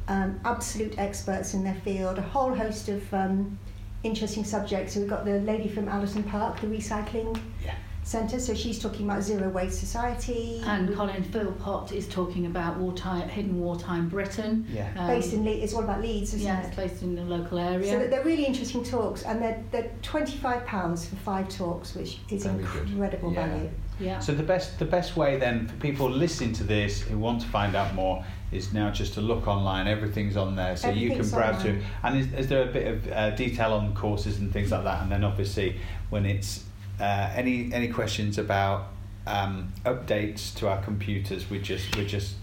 um, 0.09 0.39
absolute 0.45 0.97
experts 0.99 1.55
in 1.55 1.65
their 1.65 1.75
field, 1.77 2.19
a 2.19 2.23
whole 2.23 2.55
host 2.55 2.89
of 2.89 3.13
um, 3.13 3.59
interesting 4.07 4.45
subjects. 4.45 4.95
So 4.95 5.01
we've 5.01 5.11
got 5.11 5.25
the 5.25 5.41
lady 5.41 5.69
from 5.69 5.89
Allerton 5.89 6.23
Park, 6.23 6.61
the 6.61 6.67
recycling 6.69 7.39
Yeah. 7.65 7.75
centre, 8.05 8.39
so 8.39 8.55
she's 8.55 8.79
talking 8.79 9.05
about 9.05 9.23
zero 9.23 9.49
waste 9.51 9.81
society. 9.81 10.63
And 10.65 10.95
Colin 10.95 11.25
Philpott 11.25 11.91
is 11.93 12.07
talking 12.09 12.47
about 12.47 12.79
wartime, 12.79 13.29
hidden 13.29 13.59
wartime 13.61 14.09
Britain. 14.09 14.65
Yeah. 14.73 14.89
Um, 14.97 15.09
based 15.09 15.33
in 15.35 15.45
Le- 15.45 15.51
it's 15.51 15.75
all 15.75 15.83
about 15.83 16.01
Leeds, 16.01 16.33
isn't 16.35 16.47
yeah, 16.47 16.63
it? 16.63 16.67
it's 16.69 16.77
based 16.77 17.03
in 17.03 17.17
the 17.17 17.23
local 17.23 17.59
area. 17.59 17.91
So 17.91 18.07
they're 18.07 18.23
really 18.25 18.45
interesting 18.47 18.85
talks, 18.85 19.25
and 19.25 19.43
they're, 19.43 19.63
they're 19.73 19.91
£25 20.03 21.07
for 21.09 21.17
five 21.17 21.49
talks, 21.49 21.95
which 21.97 22.19
is 22.31 22.45
Very 22.47 22.63
good. 22.63 22.89
incredible 22.91 23.33
Yeah. 23.33 23.47
value. 23.49 23.71
yeah. 23.99 24.19
So 24.21 24.33
the 24.35 24.43
best 24.43 24.79
the 24.79 24.85
best 24.85 25.17
way 25.17 25.37
then 25.39 25.67
for 25.67 25.75
people 25.77 26.09
listening 26.09 26.53
to 26.55 26.65
this 26.65 27.01
who 27.01 27.19
want 27.19 27.41
to 27.41 27.49
find 27.49 27.75
out 27.75 27.95
more 27.95 28.25
is 28.53 28.73
now 28.73 28.91
just 28.91 29.15
to 29.15 29.21
look 29.21 29.47
online. 29.49 29.89
Everything's 29.89 30.37
on 30.37 30.55
there, 30.57 30.77
so 30.77 30.89
you 30.89 31.09
can 31.11 31.19
Everything's 31.21 31.33
browse 31.33 31.63
through. 31.63 31.71
online. 31.73 31.87
And 32.05 32.17
is, 32.19 32.33
is 32.33 32.49
there 32.49 32.63
a 32.63 32.73
bit 32.73 32.87
of 32.87 33.13
uh, 33.13 33.31
detail 33.31 33.73
on 33.75 33.95
courses 33.95 34.39
and 34.39 34.53
things 34.53 34.71
like 34.71 34.85
that? 34.85 35.03
And 35.03 35.11
then 35.11 35.25
obviously 35.25 35.77
when 36.11 36.25
it's 36.27 36.65
uh, 37.01 37.31
any 37.35 37.73
any 37.73 37.89
questions 37.89 38.39
about 38.39 38.89
um, 39.27 39.73
updates 39.85 40.55
to 40.57 40.69
our 40.69 40.81
computers, 40.83 41.51
we 41.51 41.59
just 41.59 41.95
we 41.97 42.07
just 42.07 42.35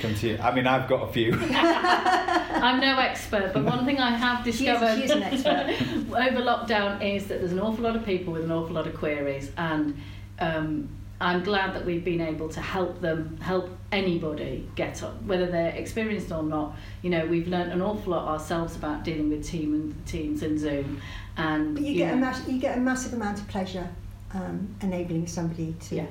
come 0.00 0.14
to 0.14 0.28
you. 0.28 0.38
I 0.40 0.54
mean, 0.54 0.66
I've 0.66 0.88
got 0.88 1.08
a 1.08 1.12
few. 1.12 1.32
I'm 1.50 2.80
no 2.80 2.98
expert, 2.98 3.52
but 3.52 3.64
one 3.64 3.84
thing 3.84 3.98
I 3.98 4.10
have 4.16 4.42
She 4.44 4.50
is- 4.50 4.58
discovered 4.58 4.96
she 4.96 5.04
is 5.04 5.10
an 5.10 5.22
expert. 5.22 5.66
over 6.10 6.40
lockdown 6.42 7.02
is 7.04 7.26
that 7.26 7.40
there's 7.40 7.52
an 7.52 7.60
awful 7.60 7.84
lot 7.84 7.94
of 7.96 8.04
people 8.04 8.32
with 8.32 8.44
an 8.44 8.50
awful 8.52 8.74
lot 8.74 8.86
of 8.86 8.94
queries, 8.94 9.50
and 9.56 9.96
um, 10.40 10.88
I'm 11.20 11.42
glad 11.42 11.74
that 11.74 11.84
we've 11.84 12.04
been 12.04 12.20
able 12.20 12.48
to 12.50 12.60
help 12.60 13.00
them, 13.00 13.36
help 13.40 13.70
anybody 13.90 14.68
get 14.76 15.02
up, 15.02 15.20
whether 15.24 15.46
they're 15.46 15.70
experienced 15.74 16.30
or 16.30 16.42
not. 16.44 16.76
You 17.02 17.10
know, 17.10 17.26
we've 17.26 17.48
learnt 17.48 17.72
an 17.72 17.82
awful 17.82 18.12
lot 18.12 18.28
ourselves 18.28 18.76
about 18.76 19.02
dealing 19.02 19.28
with 19.28 19.44
team 19.44 19.74
and 19.74 20.06
teams 20.06 20.42
and 20.44 20.58
Zoom, 20.58 21.00
and 21.36 21.74
But 21.74 21.82
you 21.82 21.94
get, 21.96 22.12
a 22.12 22.16
know, 22.16 22.20
mass- 22.26 22.46
you 22.48 22.60
get 22.60 22.78
a 22.78 22.80
massive 22.80 23.14
amount 23.14 23.38
of 23.40 23.48
pleasure 23.48 23.88
um, 24.32 24.74
enabling 24.80 25.26
somebody 25.26 25.74
to, 25.88 25.96
Yeah. 25.96 26.06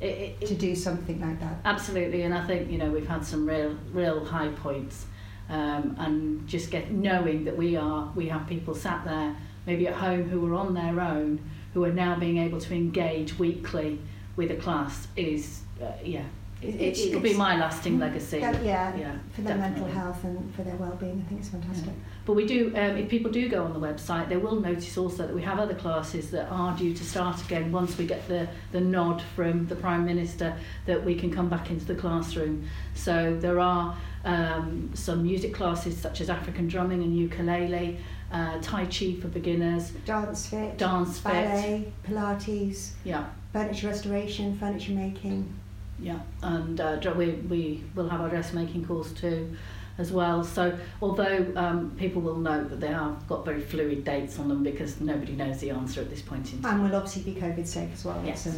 it, 0.00 0.36
it, 0.40 0.46
to 0.46 0.54
do 0.54 0.76
something 0.76 1.20
like 1.20 1.40
that. 1.40 1.56
Absolutely, 1.64 2.22
and 2.22 2.32
I 2.32 2.46
think 2.46 2.70
you 2.70 2.78
know 2.78 2.90
we've 2.90 3.08
had 3.08 3.24
some 3.24 3.44
real, 3.48 3.76
real 3.92 4.24
high 4.24 4.48
points, 4.48 5.06
um, 5.50 5.96
and 5.98 6.46
just 6.46 6.70
get 6.70 6.92
knowing 6.92 7.44
that 7.44 7.56
we 7.56 7.74
are 7.74 8.08
we 8.14 8.28
have 8.28 8.46
people 8.46 8.74
sat 8.74 9.04
there 9.04 9.34
maybe 9.66 9.88
at 9.88 9.94
home 9.94 10.28
who 10.28 10.46
are 10.50 10.54
on 10.54 10.72
their 10.74 11.00
own 11.00 11.38
who 11.74 11.84
are 11.84 11.92
now 11.92 12.14
being 12.18 12.38
able 12.38 12.58
to 12.60 12.74
engage 12.74 13.38
weekly 13.38 13.98
with 14.38 14.52
a 14.52 14.56
class 14.56 15.08
is 15.16 15.62
uh, 15.82 15.90
yeah 16.04 16.22
it, 16.60 16.98
it, 16.98 17.22
be 17.22 17.34
my 17.34 17.56
lasting 17.56 17.98
legacy. 17.98 18.38
Yeah, 18.38 18.60
yeah, 18.62 18.96
yeah, 18.96 19.16
for 19.32 19.42
their 19.42 19.56
mental 19.56 19.86
health 19.86 20.24
and 20.24 20.52
for 20.54 20.62
their 20.62 20.74
well-being, 20.74 21.22
I 21.24 21.28
think 21.28 21.40
it's 21.40 21.50
fantastic. 21.50 21.92
But 22.26 22.32
we 22.34 22.46
do, 22.46 22.68
um, 22.74 22.96
if 22.96 23.08
people 23.08 23.30
do 23.30 23.48
go 23.48 23.64
on 23.64 23.72
the 23.72 23.78
website, 23.78 24.28
they 24.28 24.36
will 24.36 24.60
notice 24.60 24.98
also 24.98 25.26
that 25.26 25.34
we 25.34 25.42
have 25.42 25.60
other 25.60 25.74
classes 25.74 26.30
that 26.32 26.48
are 26.50 26.76
due 26.76 26.92
to 26.94 27.04
start 27.04 27.40
again 27.44 27.70
once 27.70 27.96
we 27.96 28.06
get 28.06 28.26
the, 28.26 28.48
the 28.72 28.80
nod 28.80 29.22
from 29.36 29.66
the 29.66 29.76
Prime 29.76 30.04
Minister 30.04 30.56
that 30.86 31.04
we 31.04 31.14
can 31.14 31.30
come 31.30 31.48
back 31.48 31.70
into 31.70 31.84
the 31.84 31.94
classroom. 31.94 32.68
So 32.94 33.36
there 33.40 33.60
are 33.60 33.96
um, 34.24 34.90
some 34.94 35.22
music 35.22 35.54
classes 35.54 35.96
such 35.96 36.20
as 36.20 36.28
African 36.28 36.66
drumming 36.66 37.02
and 37.02 37.16
ukulele, 37.16 37.98
uh, 38.32 38.58
Tai 38.60 38.86
Chi 38.86 39.14
for 39.14 39.28
beginners, 39.28 39.90
Dance 40.04 40.48
fit, 40.48 40.76
dance 40.76 41.18
fit. 41.18 41.32
ballet, 41.32 41.92
Pilates, 42.06 42.90
Yeah, 43.04 43.26
furniture 43.52 43.86
restoration, 43.86 44.58
furniture 44.58 44.92
making. 44.92 45.54
Yeah. 46.00 46.20
And 46.42 46.80
uh, 46.80 47.00
we, 47.16 47.32
we 47.32 47.84
will 47.94 48.08
have 48.08 48.20
our 48.20 48.28
dressmaking 48.28 48.86
course 48.86 49.12
too 49.12 49.56
as 49.98 50.12
well. 50.12 50.44
So 50.44 50.78
although 51.02 51.52
um, 51.56 51.90
people 51.98 52.22
will 52.22 52.36
know 52.36 52.64
that 52.64 52.80
they 52.80 52.88
have 52.88 53.26
got 53.28 53.44
very 53.44 53.60
fluid 53.60 54.04
dates 54.04 54.38
on 54.38 54.48
them 54.48 54.62
because 54.62 55.00
nobody 55.00 55.32
knows 55.32 55.58
the 55.58 55.70
answer 55.70 56.00
at 56.00 56.08
this 56.08 56.22
point 56.22 56.52
in 56.52 56.62
time. 56.62 56.74
And 56.74 56.84
we'll 56.84 56.96
obviously 56.96 57.32
be 57.32 57.40
COVID 57.40 57.66
safe 57.66 57.90
as 57.92 58.04
well. 58.04 58.22
Yes. 58.24 58.44
So 58.44 58.52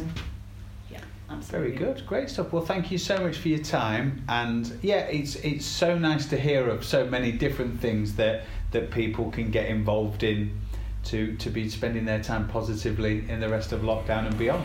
Yeah, 0.91 0.99
absolutely. 1.29 1.77
Very 1.77 1.93
good, 1.93 2.05
great 2.05 2.29
stuff. 2.29 2.53
Well, 2.53 2.65
thank 2.65 2.91
you 2.91 2.99
so 2.99 3.17
much 3.17 3.37
for 3.37 3.47
your 3.47 3.63
time, 3.63 4.23
and 4.29 4.71
yeah, 4.83 5.01
it's 5.05 5.35
it's 5.37 5.65
so 5.65 5.97
nice 5.97 6.27
to 6.27 6.37
hear 6.37 6.69
of 6.69 6.85
so 6.85 7.05
many 7.05 7.31
different 7.31 7.79
things 7.79 8.15
that 8.15 8.43
that 8.71 8.91
people 8.91 9.31
can 9.31 9.49
get 9.49 9.65
involved 9.65 10.23
in 10.23 10.59
to 11.05 11.35
to 11.37 11.49
be 11.49 11.69
spending 11.69 12.05
their 12.05 12.21
time 12.21 12.47
positively 12.47 13.27
in 13.27 13.39
the 13.39 13.49
rest 13.49 13.71
of 13.71 13.81
lockdown 13.81 14.27
and 14.27 14.37
beyond. 14.37 14.63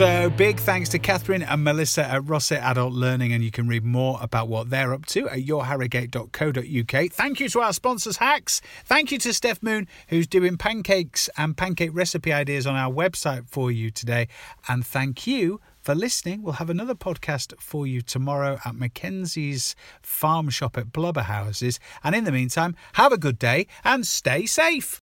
So, 0.00 0.30
big 0.30 0.58
thanks 0.58 0.88
to 0.88 0.98
Catherine 0.98 1.42
and 1.42 1.62
Melissa 1.62 2.02
at 2.02 2.22
Rossett 2.22 2.62
Adult 2.62 2.94
Learning, 2.94 3.34
and 3.34 3.44
you 3.44 3.50
can 3.50 3.68
read 3.68 3.84
more 3.84 4.18
about 4.22 4.48
what 4.48 4.70
they're 4.70 4.94
up 4.94 5.04
to 5.08 5.28
at 5.28 5.40
yourharrogate.co.uk. 5.40 7.12
Thank 7.12 7.38
you 7.38 7.50
to 7.50 7.60
our 7.60 7.74
sponsors, 7.74 8.16
Hacks. 8.16 8.62
Thank 8.86 9.12
you 9.12 9.18
to 9.18 9.34
Steph 9.34 9.62
Moon, 9.62 9.86
who's 10.08 10.26
doing 10.26 10.56
pancakes 10.56 11.28
and 11.36 11.54
pancake 11.54 11.90
recipe 11.92 12.32
ideas 12.32 12.66
on 12.66 12.76
our 12.76 12.90
website 12.90 13.46
for 13.46 13.70
you 13.70 13.90
today. 13.90 14.28
And 14.68 14.86
thank 14.86 15.26
you 15.26 15.60
for 15.82 15.94
listening. 15.94 16.42
We'll 16.42 16.54
have 16.54 16.70
another 16.70 16.94
podcast 16.94 17.52
for 17.60 17.86
you 17.86 18.00
tomorrow 18.00 18.58
at 18.64 18.74
Mackenzie's 18.74 19.76
farm 20.00 20.48
shop 20.48 20.78
at 20.78 20.92
Blubberhouses. 20.92 21.78
And 22.02 22.14
in 22.14 22.24
the 22.24 22.32
meantime, 22.32 22.74
have 22.94 23.12
a 23.12 23.18
good 23.18 23.38
day 23.38 23.66
and 23.84 24.06
stay 24.06 24.46
safe. 24.46 24.98